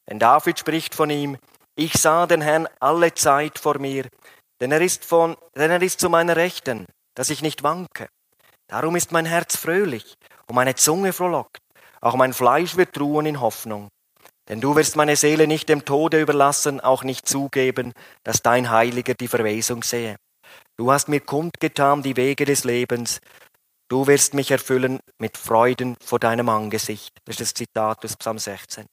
[0.10, 1.38] Denn David spricht von ihm,
[1.76, 4.08] ich sah den Herrn alle Zeit vor mir,
[4.62, 8.08] denn er ist, von, denn er ist zu meiner Rechten, dass ich nicht wanke.
[8.68, 10.16] Darum ist mein Herz fröhlich
[10.48, 11.60] und meine Zunge frohlockt.
[12.00, 13.90] Auch mein Fleisch wird ruhen in Hoffnung.
[14.48, 19.16] Denn du wirst meine Seele nicht dem Tode überlassen, auch nicht zugeben, dass dein Heiliger
[19.16, 20.16] die Verwesung sehe.
[20.78, 23.22] Du hast mir kundgetan die Wege des Lebens.
[23.88, 27.16] Du wirst mich erfüllen mit Freuden vor deinem Angesicht.
[27.24, 28.86] Das ist das Zitat aus Psalm 16.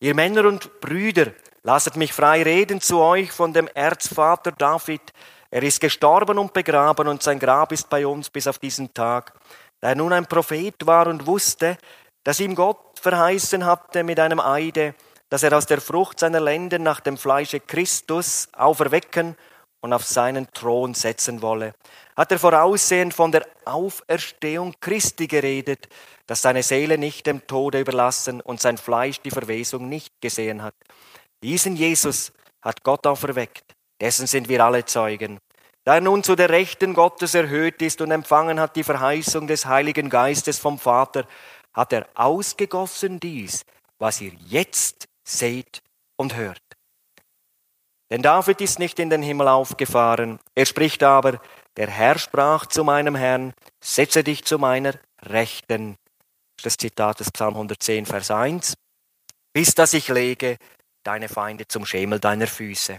[0.00, 5.00] Ihr Männer und Brüder, lasset mich frei reden zu euch von dem Erzvater David.
[5.50, 9.32] Er ist gestorben und begraben und sein Grab ist bei uns bis auf diesen Tag.
[9.80, 11.78] Da er nun ein Prophet war und wusste,
[12.24, 14.94] dass ihm Gott verheißen hatte mit einem Eide,
[15.30, 19.34] dass er aus der Frucht seiner Lenden nach dem Fleische Christus auferwecken
[19.82, 21.74] und auf seinen Thron setzen wolle,
[22.16, 25.88] hat er voraussehend von der Auferstehung Christi geredet,
[26.26, 30.74] dass seine Seele nicht dem Tode überlassen und sein Fleisch die Verwesung nicht gesehen hat.
[31.42, 35.38] Diesen Jesus hat Gott auferweckt, dessen sind wir alle Zeugen.
[35.84, 39.66] Da er nun zu der Rechten Gottes erhöht ist und empfangen hat die Verheißung des
[39.66, 41.26] Heiligen Geistes vom Vater,
[41.74, 43.64] hat er ausgegossen dies,
[43.98, 45.82] was ihr jetzt seht
[46.16, 46.71] und hört.
[48.12, 50.38] Denn David ist nicht in den Himmel aufgefahren.
[50.54, 51.40] Er spricht aber,
[51.78, 55.96] der Herr sprach zu meinem Herrn, setze dich zu meiner Rechten.
[56.62, 58.74] Das Zitat des Psalm 110, Vers 1.
[59.54, 60.58] Bis dass ich lege
[61.02, 62.98] deine Feinde zum Schemel deiner Füße.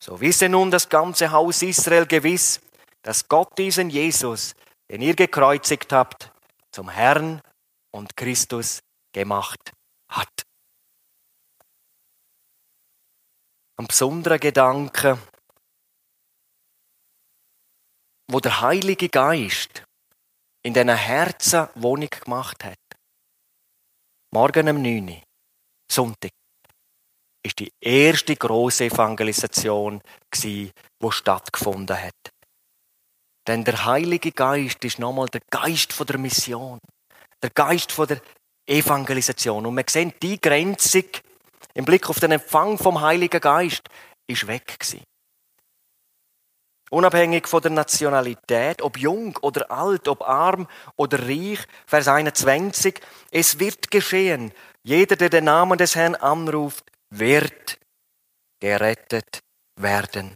[0.00, 2.60] So wisse nun das ganze Haus Israel gewiss,
[3.02, 4.56] dass Gott diesen Jesus,
[4.90, 6.32] den ihr gekreuzigt habt,
[6.72, 7.40] zum Herrn
[7.92, 8.80] und Christus
[9.12, 9.70] gemacht
[10.08, 10.48] hat.
[13.78, 15.18] Ein besonderer Gedanke,
[18.30, 19.84] wo der Heilige Geist
[20.64, 22.78] in diesen Herzen Wohnung gemacht hat.
[24.32, 25.22] Morgen um 9 Uhr,
[25.90, 26.32] Sonntag,
[27.42, 30.02] ist die erste große Evangelisation
[30.42, 30.70] die
[31.10, 32.30] stattgefunden hat.
[33.46, 36.78] Denn der Heilige Geist ist nochmal der Geist der Mission,
[37.42, 38.20] der Geist der
[38.66, 39.64] Evangelisation.
[39.64, 41.04] Und wir sehen die Grenzung
[41.78, 43.88] im Blick auf den Empfang vom Heiligen Geist
[44.26, 45.04] ist weg gewesen.
[46.90, 53.60] Unabhängig von der Nationalität, ob jung oder alt, ob arm oder reich, Vers 21, es
[53.60, 54.52] wird geschehen.
[54.82, 57.78] Jeder, der den Namen des Herrn anruft, wird
[58.60, 59.38] gerettet
[59.80, 60.34] werden.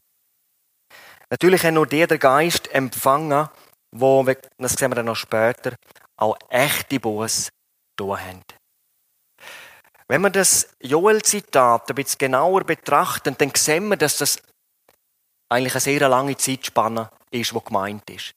[1.28, 3.48] Natürlich haben nur die der Geist empfangen,
[3.90, 4.24] wo,
[4.58, 5.74] das sehen wir dann noch später,
[6.16, 7.50] auch echte Buße
[7.96, 8.42] tun haben.
[10.12, 14.42] Wenn wir das Joel-Zitat ein bisschen genauer betrachten, dann sehen wir, dass das
[15.48, 18.34] eigentlich eine sehr lange Zeitspanne ist, die gemeint ist.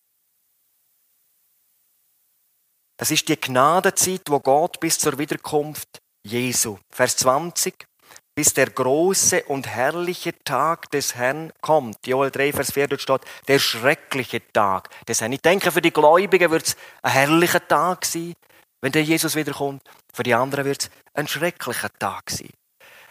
[2.96, 6.78] Das ist die Gnadenzeit, wo Gott bis zur Wiederkunft Jesu.
[6.94, 7.86] Vers 20.
[8.34, 12.08] Bis der große und herrliche Tag des Herrn kommt.
[12.08, 15.34] Joel 3, Vers 4, dort steht, der schreckliche Tag des Herrn.
[15.34, 18.34] Ich denke, für die Gläubigen wird es ein herrlicher Tag sein,
[18.80, 19.82] wenn der Jesus wiederkommt.
[20.16, 22.54] Für die anderen wird es ein schrecklicher Tag sein.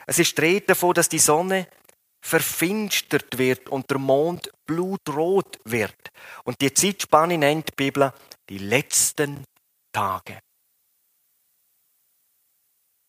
[0.06, 1.68] Es ist die Rede davon, dass die Sonne
[2.24, 6.10] verfinstert wird und der Mond blutrot wird.
[6.44, 8.10] Und die Zeitspanne nennt die Bibel
[8.48, 9.44] die letzten
[9.92, 10.40] Tage.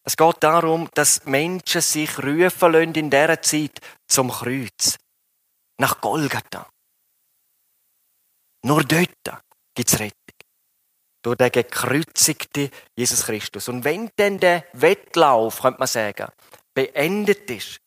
[0.04, 3.80] Es geht darum, dass Menschen sich rufen lassen in dieser Zeit
[4.10, 4.98] zum Kreuz.
[5.78, 6.70] Nach Golgatha.
[8.66, 9.42] Nur dort
[9.74, 10.25] gibt es Rettung
[11.26, 13.68] durch den gekreuzigten Jesus Christus.
[13.68, 16.28] Und wenn dann der Wettlauf, könnte man sagen,
[16.74, 17.80] beendet ist,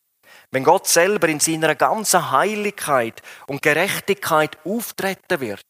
[0.50, 5.62] wenn Gott selber in seiner ganzen Heiligkeit und Gerechtigkeit auftreten wird,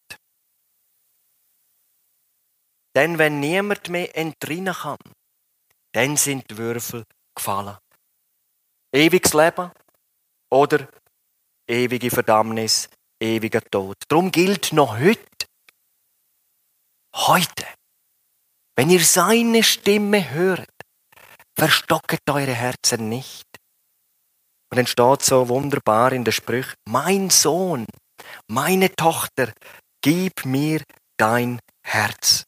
[2.98, 4.98] Denn wenn niemand mehr entrinnen kann,
[5.92, 7.76] dann sind die Würfel gefallen.
[8.92, 9.70] Ewiges Leben
[10.50, 10.88] oder
[11.68, 12.88] ewige Verdammnis,
[13.22, 13.96] ewiger Tod.
[14.08, 15.27] Darum gilt noch heute,
[17.14, 17.66] heute,
[18.76, 20.68] wenn ihr seine Stimme hört,
[21.58, 23.46] verstocket eure Herzen nicht.
[24.70, 27.86] Und dann steht so wunderbar in der Sprüche, mein Sohn,
[28.46, 29.52] meine Tochter,
[30.02, 30.82] gib mir
[31.16, 32.44] dein Herz.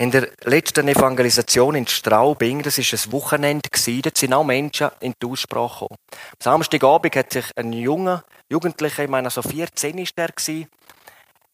[0.00, 5.12] In der letzten Evangelisation in Straubing, das ist ein Wochenende gewesen, sind auch Menschen in
[5.20, 5.98] die Aussprache gekommen.
[6.12, 10.68] Am Samstagabend hat sich ein junger Jugendlicher, ich meine so 14 ist er gewesen,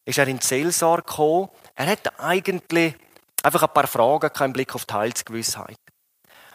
[0.04, 1.48] ist er in die Seelsorge gekommen.
[1.74, 2.94] Er hat eigentlich
[3.42, 5.78] einfach ein paar Fragen im Blick auf die Heilsgewissheit.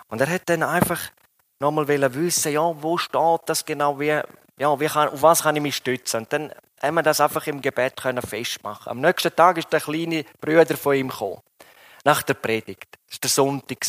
[0.07, 0.99] Und er hat dann einfach
[1.59, 4.21] nochmal wissen, ja, wo steht das genau, wie,
[4.57, 6.21] ja, wie kann, auf was kann ich mich stützen?
[6.21, 8.89] Und dann haben wir das einfach im Gebet können festmachen.
[8.89, 11.41] Am nächsten Tag ist der kleine Bruder von ihm gekommen
[12.05, 12.97] nach der Predigt.
[13.07, 13.85] Das war der Sonntag.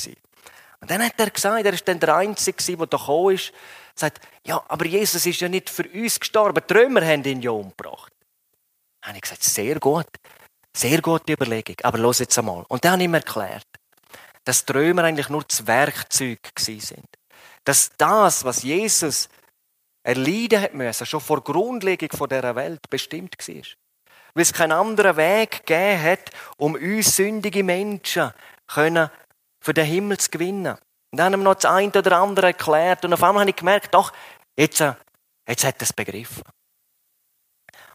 [0.80, 3.52] Und dann hat er gesagt, er ist dann der Einzige, der da gekommen ist,
[3.94, 7.50] sagt, ja, aber Jesus ist ja nicht für uns gestorben, die Römer haben ihn ja
[7.50, 8.12] umgebracht.
[9.00, 10.08] Dann habe ich gesagt, sehr gut,
[10.76, 12.64] sehr gute Überlegung, aber los jetzt einmal.
[12.68, 13.66] Und dann habe ich ihm erklärt,
[14.44, 17.06] dass Römer eigentlich nur das Werkzeug sind.
[17.64, 19.28] Dass das, was Jesus
[20.02, 23.62] erleiden hat müssen, schon vor Grundlegung dieser Welt bestimmt war
[24.34, 28.32] weil es keinen anderen Weg gegeben hat, um uns sündige Menschen
[28.68, 30.76] für den Himmel zu gewinnen.
[31.12, 33.56] Und dann haben wir noch das eine oder andere erklärt und auf einmal habe ich
[33.56, 34.12] gemerkt, doch,
[34.56, 34.94] jetzt, äh,
[35.48, 36.44] jetzt hat er es begriffen.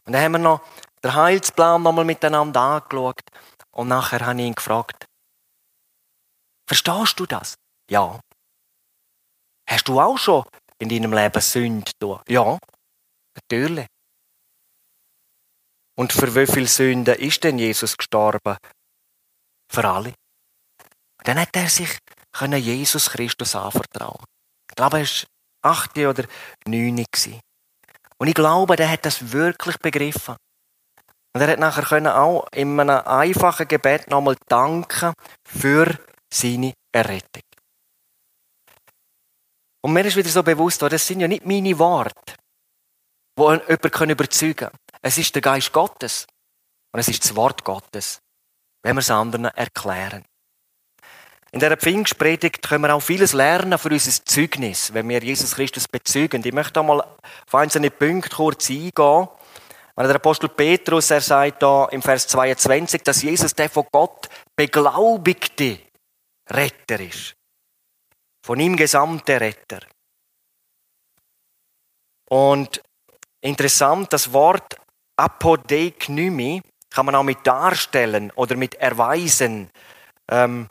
[0.04, 0.60] Und dann haben wir noch
[1.02, 3.20] den Heilsplan nochmal miteinander angeschaut
[3.72, 5.06] und nachher habe ich ihn gefragt,
[6.66, 7.54] verstehst du das?
[7.90, 8.20] Ja.
[9.68, 10.44] Hast du auch schon
[10.78, 12.22] in deinem Leben Sünde getan?
[12.28, 12.58] Ja,
[13.34, 13.86] natürlich.
[15.98, 18.56] Und für wie viele Sünden ist denn Jesus gestorben?
[19.72, 20.14] Für alle.
[21.24, 21.98] Dann hat er sich
[22.32, 24.24] können Jesus Christus anvertrauen.
[24.70, 26.24] Ich glaube, er war acht oder
[26.66, 27.04] neun.
[28.18, 30.36] Und ich glaube, der hat das wirklich begriffen.
[31.36, 35.12] Und er hat nachher können auch in einem einfachen Gebet nochmal danken
[35.46, 35.98] für
[36.32, 37.42] seine Errettung.
[39.82, 42.36] Und mir ist wieder so bewusst, das sind ja nicht meine Worte,
[43.38, 44.78] die jemanden überzeugen können.
[45.02, 46.26] Es ist der Geist Gottes.
[46.94, 48.18] Und es ist das Wort Gottes.
[48.82, 50.24] Wenn wir es anderen erklären.
[51.52, 55.86] In dieser Pfingstpredigt können wir auch vieles lernen für unser Zeugnis, wenn wir Jesus Christus
[55.86, 56.42] bezeugen.
[56.46, 59.28] Ich möchte einmal auf einzelne Punkte kurz eingehen.
[59.96, 64.28] Wenn der Apostel Petrus, er sagt da im Vers 22, dass Jesus der von Gott
[64.54, 65.78] beglaubigte
[66.50, 67.34] Retter ist.
[68.44, 69.80] Von ihm gesamte Retter.
[72.28, 72.82] Und
[73.40, 74.76] interessant, das Wort
[75.16, 79.70] Apodeiknymi kann man auch mit darstellen oder mit erweisen
[80.30, 80.68] ähm,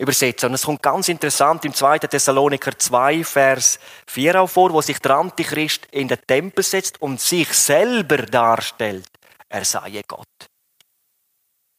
[0.00, 0.48] übersetzen.
[0.48, 1.98] Und es kommt ganz interessant im 2.
[1.98, 7.20] Thessaloniker 2, Vers 4 auch vor, wo sich der Antichrist in den Tempel setzt und
[7.20, 9.08] sich selber darstellt,
[9.48, 10.26] er sei Gott.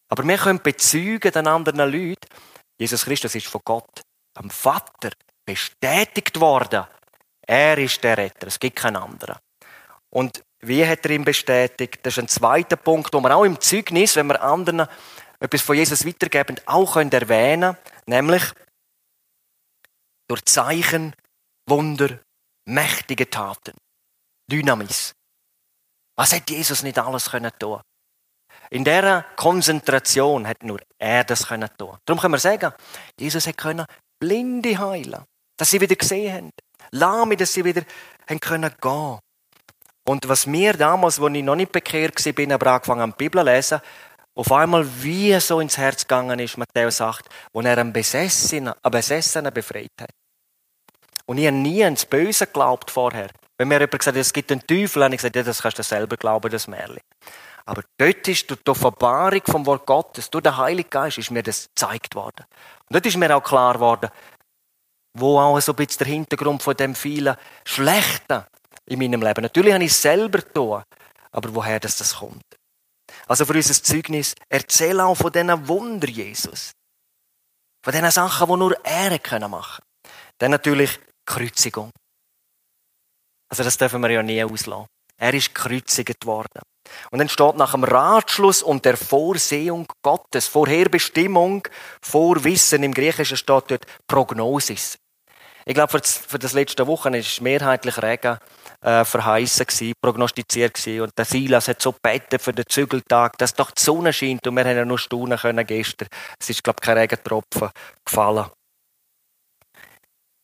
[0.10, 2.28] Aber wir können bezeugen den anderen Leuten,
[2.78, 4.02] Jesus Christus ist von Gott,
[4.36, 5.12] am Vater,
[5.46, 6.86] bestätigt worden.
[7.48, 9.38] Er ist der Retter, es gibt keinen anderen.
[10.10, 12.00] Und wie hat er ihn bestätigt?
[12.04, 14.88] Das ist ein zweiter Punkt, wo man auch im Zeugnis, wenn wir anderen
[15.42, 18.44] etwas von Jesus weitergeben, auch erwähnen können, nämlich
[20.28, 21.14] durch Zeichen,
[21.68, 22.20] Wunder,
[22.66, 23.74] mächtige Taten.
[24.50, 25.14] Dynamis.
[26.16, 27.82] Was hat Jesus nicht alles können tun?
[28.70, 31.98] In dieser Konzentration hat nur er das können tun.
[32.06, 32.74] Darum können wir sagen,
[33.20, 33.86] Jesus können
[34.20, 35.26] Blinde heilen,
[35.58, 36.52] dass sie wieder gesehen haben.
[36.92, 37.82] Lahme, dass sie wieder
[38.30, 39.20] haben können gehen.
[40.08, 43.42] Und was mir damals, als ich noch nicht bekehrt war, aber angefangen an die Bibel
[43.42, 43.82] zu lesen,
[44.36, 48.92] auf einmal wie so ins Herz gegangen ist, Matthäus sagt, wo er einen Besessenen, einen
[48.92, 50.12] Besessenen befreit hat.
[51.26, 53.30] Und ich habe nie ans Böse geglaubt vorher.
[53.58, 55.80] Wenn mir jemand gesagt hat, es gibt einen Teufel, habe ich gesagt, ja, das kannst
[55.80, 57.02] du selber glauben, das Märchen.
[57.66, 61.44] Aber dort ist durch die Offenbarung vom Wort Gottes, durch den Heiligen Geist, ist mir
[61.44, 62.46] das gezeigt worden.
[62.90, 64.10] Und dort ist mir auch klar geworden,
[65.14, 67.36] wo auch so ein bisschen der Hintergrund von dem vielen
[67.66, 68.46] Schlechten
[68.88, 69.42] in meinem Leben.
[69.42, 70.84] Natürlich habe ich es selber getan,
[71.32, 72.44] aber woher das, das kommt.
[73.32, 76.74] Also für unser Zeugnis, erzähl auch von diesen Wunder Jesus.
[77.82, 79.56] Von diesen Sachen, die nur er machen können.
[80.38, 81.92] Dann natürlich Kreuzigung.
[83.50, 84.86] Also das dürfen wir ja nie auslassen.
[85.18, 86.62] Er ist gekreuzigt worden.
[87.10, 91.66] Und dann steht nach dem Ratschluss und der Vorsehung Gottes, Vorherbestimmung,
[92.02, 94.98] Vorwissen, im Griechischen steht dort Prognosis.
[95.64, 98.40] Ich glaube, für das, letzte Woche ist mehrheitlich Regen
[98.82, 101.02] äh, verheißen gewesen, prognostiziert gewesen.
[101.02, 104.56] Und der Silas hat so gebeten für den Zügeltag, dass doch die Sonne scheint und
[104.56, 106.08] wir haben ja nur staunen können gestern.
[106.40, 107.70] Es ist, glaube ich, kein Regentropfen
[108.06, 108.46] gefallen.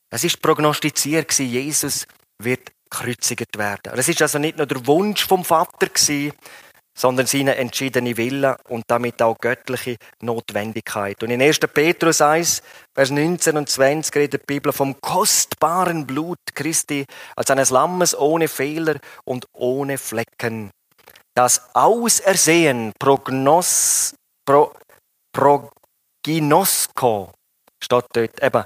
[0.10, 2.08] Es ist prognostiziert gewesen, Jesus
[2.42, 3.92] wird gekreuzigt werden.
[3.96, 6.34] Das ist also nicht nur der Wunsch vom Vater gewesen,
[6.98, 11.22] sondern seine entschiedene Wille und damit auch göttliche Notwendigkeit.
[11.22, 11.60] Und in 1.
[11.60, 12.64] Petrus 1,
[12.96, 18.48] Vers 19 und 20 redet die Bibel vom kostbaren Blut Christi als eines Lammes ohne
[18.48, 18.96] Fehler
[19.26, 20.72] und ohne Flecken.
[21.36, 24.74] Das Ausersehen, Prognos, Pro,
[26.26, 27.32] Proginosko,
[27.84, 28.64] steht dort eben,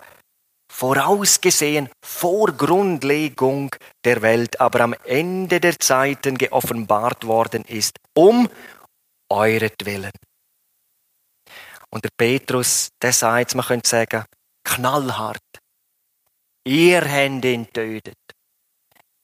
[0.82, 3.70] vorausgesehen vor Grundlegung
[4.04, 8.50] der Welt, aber am Ende der Zeiten geoffenbart worden ist, um
[9.30, 10.12] euretwillen.
[11.92, 14.26] Und der Petrus, der sagt, man könnte sagen,
[14.64, 15.52] knallhart.
[16.66, 18.18] Ihr habt ihn tötet.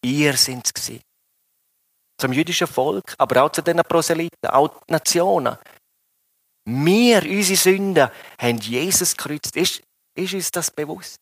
[0.03, 0.91] Ihr sind es
[2.21, 5.57] Zum jüdischen Volk, aber auch zu den Proselyten, auch die Nationen.
[6.65, 9.55] Wir, unsere Sünden, haben Jesus gekreuzt.
[9.55, 9.81] Ist,
[10.15, 11.17] ist uns das bewusst?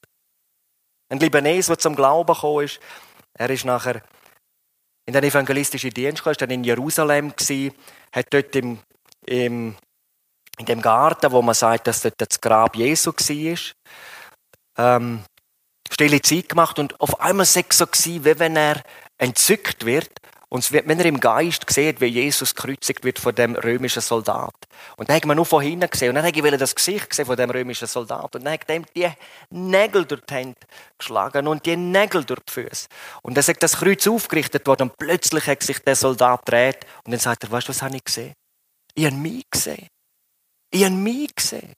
[1.10, 2.80] Ein Libanes, der zum Glauben gekommen ist,
[3.34, 4.01] er ist nachher
[5.06, 7.76] in den evangelistischen Dienst gekommen, dann in Jerusalem gewesen,
[8.12, 8.80] hat dort im,
[9.26, 9.76] im,
[10.58, 13.60] in dem Garten, wo man sagt, dass dort das Grab Jesu war,
[14.78, 15.24] ähm,
[15.91, 18.82] stille Zeit gemacht und auf einmal sei es so gewesen, wie wenn er
[19.18, 20.10] entzückt wird
[20.56, 24.56] und wenn er im Geist sieht, wie Jesus gekreuzigt wird von dem römischen Soldat.
[24.95, 26.08] Und dann hat man nur von hinten gesehen.
[26.08, 28.34] Und dann habe ich das Gesicht gesehen von dem römischen Soldat.
[28.34, 29.12] Und dann hat er die
[29.49, 30.56] Nägel durch die Hände
[30.97, 32.88] geschlagen und die Nägel durch die Füße.
[33.22, 37.12] Und dann sagt das Kreuz aufgerichtet worden und plötzlich hat sich der Soldat dreht und
[37.12, 38.34] dann sagt er, weißt du, was habe ich gesehen?
[38.93, 39.89] Ich habe mich gesehen.
[40.72, 41.74] Ich habe mich gesehen.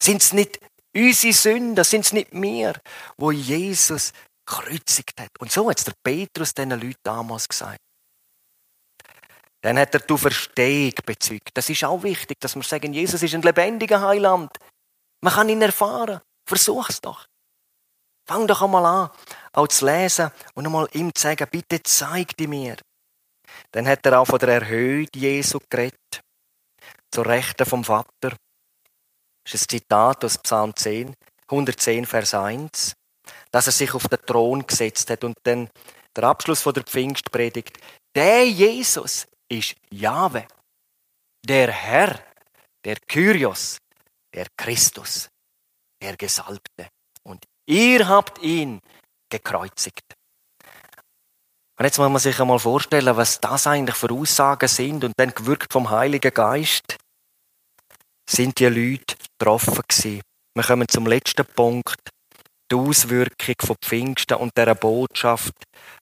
[0.00, 0.60] Sind es nicht
[0.94, 2.74] unsere Sünden, sind es nicht wir,
[3.16, 4.12] wo Jesus
[4.46, 5.30] gekreuzigt hat.
[5.38, 7.80] Und so hat es der Petrus diesen Leuten damals gesagt.
[9.62, 11.50] Dann hat er die Verstehung bezeugt.
[11.54, 14.50] Das ist auch wichtig, dass wir sagen, Jesus ist ein lebendiger Heiland.
[15.20, 16.20] Man kann ihn erfahren.
[16.48, 17.26] Versuch es doch.
[18.26, 19.10] Fang doch einmal an,
[19.52, 22.76] auch zu lesen und einmal ihm zu sagen, bitte zeig die mir.
[23.70, 26.20] Dann hat er auch von der Erhöhung Jesu geredet,
[27.10, 28.36] zur Rechten vom Vater.
[29.44, 31.14] Das ist ein Zitat aus Psalm 10,
[31.48, 32.94] 110, Vers 1
[33.52, 35.22] dass er sich auf den Thron gesetzt hat.
[35.22, 35.70] Und dann
[36.16, 37.78] der Abschluss von der Pfingstpredigt.
[38.14, 40.46] Der Jesus ist Jahwe,
[41.46, 42.18] der Herr,
[42.84, 43.78] der Kyrios,
[44.34, 45.28] der Christus,
[46.02, 46.88] der Gesalbte.
[47.22, 48.80] Und ihr habt ihn
[49.30, 50.14] gekreuzigt.
[51.78, 55.34] Und jetzt muss man sich einmal vorstellen, was das eigentlich für Aussagen sind und dann
[55.34, 56.96] gewirkt vom Heiligen Geist
[58.28, 60.22] sind die Leute getroffen gewesen.
[60.54, 62.10] Wir kommen zum letzten Punkt
[62.72, 65.54] die Auswirkung von Pfingsten und der Botschaft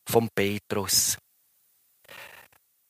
[0.09, 1.19] von Petrus.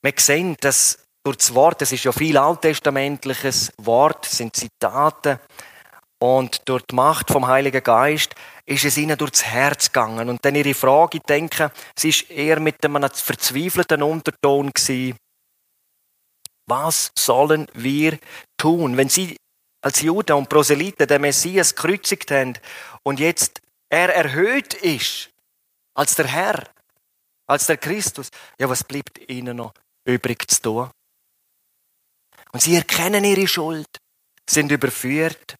[0.02, 5.40] Wir sehen, dass durch das Wort, es ist ja viel alttestamentliches Wort, sind Zitate,
[6.22, 8.34] und durch die Macht vom Heiligen Geist
[8.66, 10.28] ist es ihnen durchs Herz gegangen.
[10.28, 15.16] Und dann ihre Frage, ich denke, sie ist eher mit einem verzweifelten Unterton gewesen.
[16.68, 18.18] Was sollen wir
[18.58, 19.36] tun, wenn sie
[19.82, 22.52] als Juden und Proselyten den Messias gekreuzigt haben
[23.02, 25.30] und jetzt er erhöht ist
[25.94, 26.70] als der Herr,
[27.46, 29.74] als der Christus, ja, was bleibt ihnen noch
[30.04, 30.90] übrig zu tun?
[32.52, 33.88] Und sie erkennen ihre Schuld,
[34.48, 35.56] sind überführt,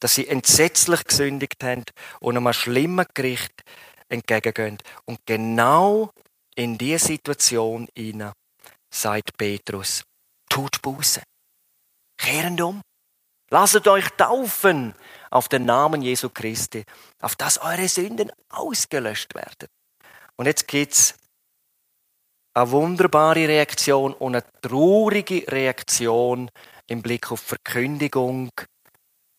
[0.00, 1.84] dass sie entsetzlich gesündigt haben
[2.20, 3.62] und einem schlimmen Gericht
[4.08, 4.78] entgegengehen.
[5.04, 6.10] Und genau
[6.54, 8.32] in diese Situation ihnen
[8.90, 10.04] sagt Petrus,
[10.48, 11.22] tut Buße.
[12.16, 12.80] Kehren um.
[13.50, 14.94] Lasst euch taufen
[15.30, 16.84] auf den Namen Jesu Christi,
[17.20, 19.68] auf dass eure Sünden ausgelöscht werden.
[20.36, 21.14] Und jetzt geht's
[22.54, 26.50] eine wunderbare Reaktion und eine traurige Reaktion
[26.88, 28.50] im Blick auf Verkündigung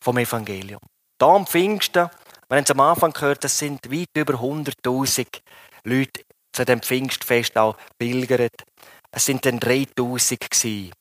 [0.02, 0.82] vom Evangelium.
[1.18, 2.10] Da am Pfingsten,
[2.48, 5.42] wir haben es am Anfang gehört, das sind weit über 100.000
[5.84, 6.22] Leute
[6.54, 8.64] zu dem Pfingstfest auch pilgert.
[9.12, 10.94] Es sind dann 3.000 gewesen,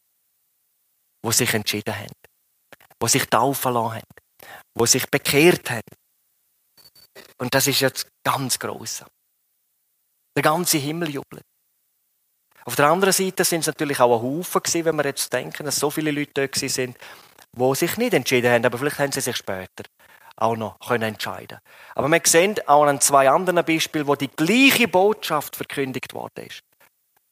[1.25, 2.26] die sich entschieden haben
[3.03, 4.05] die sich taufen lassen haben,
[4.79, 5.81] die sich bekehrt haben.
[7.39, 9.05] Und das ist jetzt ganz gross.
[10.35, 11.43] Der ganze Himmel jubelt.
[12.65, 15.65] Auf der anderen Seite sind es natürlich auch ein Haufen gewesen, wenn wir jetzt denken,
[15.65, 16.97] dass so viele Leute dort sind,
[17.53, 19.85] die sich nicht entschieden haben, aber vielleicht haben sie sich später
[20.37, 21.59] auch noch können entscheiden.
[21.95, 26.61] Aber wir sehen auch an zwei anderen Beispielen, wo die gleiche Botschaft verkündigt worden ist.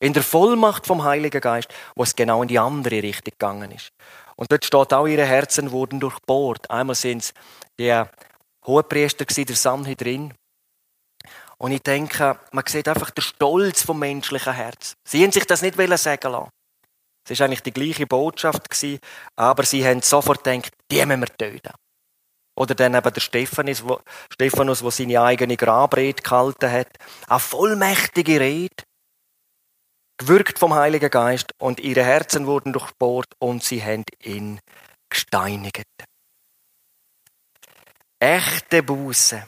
[0.01, 3.91] In der Vollmacht vom Heiligen Geist, wo es genau in die andere Richtung gegangen ist.
[4.37, 6.71] Und dort steht auch, ihre Herzen wurden durchbohrt.
[6.71, 7.35] Einmal sind es
[7.79, 8.03] die
[8.67, 10.35] Hohepriester, der Sanhedrin.
[11.59, 14.95] Und ich denke, man sieht einfach den Stolz vom menschlichen Herz.
[15.07, 16.51] Sie haben sich das nicht sagen lassen.
[17.29, 18.67] Es war eigentlich die gleiche Botschaft,
[19.37, 21.73] aber sie haben sofort gedacht, die müssen wir töten.
[22.57, 24.01] Oder dann eben der Stephanus, wo,
[24.33, 26.89] Stephanus, der seine eigene Grabrede gehalten hat.
[27.27, 28.85] Eine vollmächtige Rede,
[30.19, 34.61] gewirkt vom Heiligen Geist, und ihre Herzen wurden durchbohrt und sie haben ihn
[35.09, 35.85] gesteinigt.
[38.21, 39.47] Echte Buße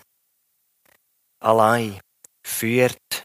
[1.41, 2.01] allein
[2.47, 3.25] führt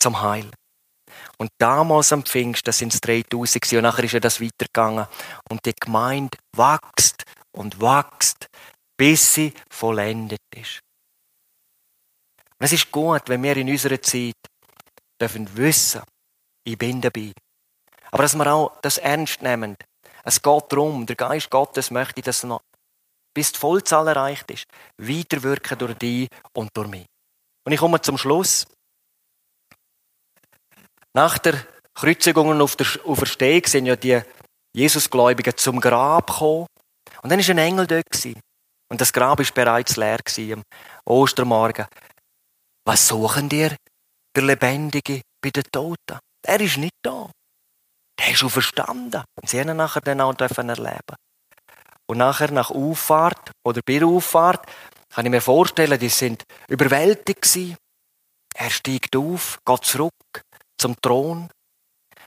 [0.00, 0.50] zum Heil.
[1.38, 5.06] Und damals am Pfingsten sind es 3000 und nachher ist ja das weitergegangen.
[5.48, 8.46] Und die Gemeinde wächst und wächst,
[8.96, 10.80] bis sie vollendet ist.
[12.58, 14.34] Und es ist gut, wenn wir in unserer Zeit
[15.20, 16.02] dürfen wissen,
[16.64, 17.32] ich bin dabei.
[18.10, 19.76] Aber dass wir auch das ernst nehmen.
[20.24, 22.62] Es geht darum, der Geist Gottes möchte, dass noch,
[23.34, 24.64] bis die Vollzahl erreicht ist,
[24.98, 27.06] weiterwirken durch dich und durch mich.
[27.66, 28.66] Und ich komme zum Schluss.
[31.12, 34.20] Nach der Kreuzigung und auf der Auferstehung sind ja die
[34.74, 36.66] Jesusgläubigen zum Grab gekommen.
[37.22, 38.26] Und dann war ein Engel dort.
[38.90, 40.18] Und das Grab war bereits leer
[40.52, 40.62] am
[41.04, 41.86] Ostermorgen.
[42.84, 43.76] Was suchen dir
[44.34, 46.18] der Lebendige bei den Toten?
[46.46, 47.30] Er ist nicht da.
[48.18, 49.24] Der ist auferstanden.
[49.40, 51.16] Und sie haben nachher dann auch erleben
[52.06, 54.66] Und nachher nach Auffahrt oder bei der Auffahrt
[55.10, 57.76] kann ich mir vorstellen, die sind überwältigt gewesen.
[58.54, 60.42] Er steigt auf, geht zurück
[60.78, 61.48] zum Thron.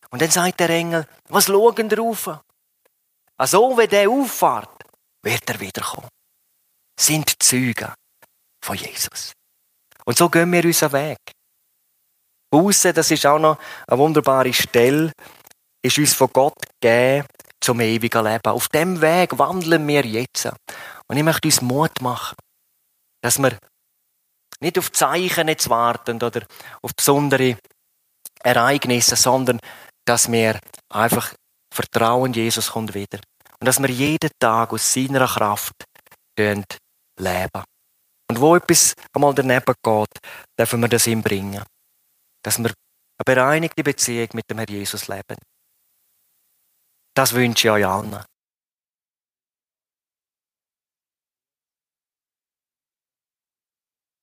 [0.10, 2.40] Und dann sagt der Engel, was schauen ihr auf?
[3.38, 4.84] Also, wenn der auffahrt,
[5.24, 6.10] wird er wiederkommen.
[7.00, 7.94] Sind Zeugen
[8.64, 9.34] von Jesus.
[10.06, 11.37] Und so gehen wir unseren Weg.
[12.50, 15.12] Buße, das ist auch noch eine wunderbare Stelle,
[15.82, 17.26] ist uns von Gott gegeben
[17.60, 18.50] zum ewigen Leben.
[18.52, 20.50] Auf dem Weg wandeln wir jetzt.
[21.08, 22.36] Und ich möchte uns Mut machen,
[23.22, 23.58] dass wir
[24.60, 26.44] nicht auf Zeichen jetzt warten oder
[26.82, 27.58] auf besondere
[28.42, 29.60] Ereignisse, sondern
[30.06, 31.34] dass wir einfach
[31.74, 33.20] vertrauen, Jesus kommt wieder.
[33.60, 35.76] Und dass wir jeden Tag aus seiner Kraft
[36.38, 37.64] leben.
[38.30, 40.20] Und wo etwas einmal daneben geht,
[40.58, 41.64] dürfen wir das ihm bringen.
[42.44, 45.38] Dass wir eine bereinigte Beziehung mit dem Herrn Jesus leben.
[47.16, 48.24] Das wünsche ich euch allen.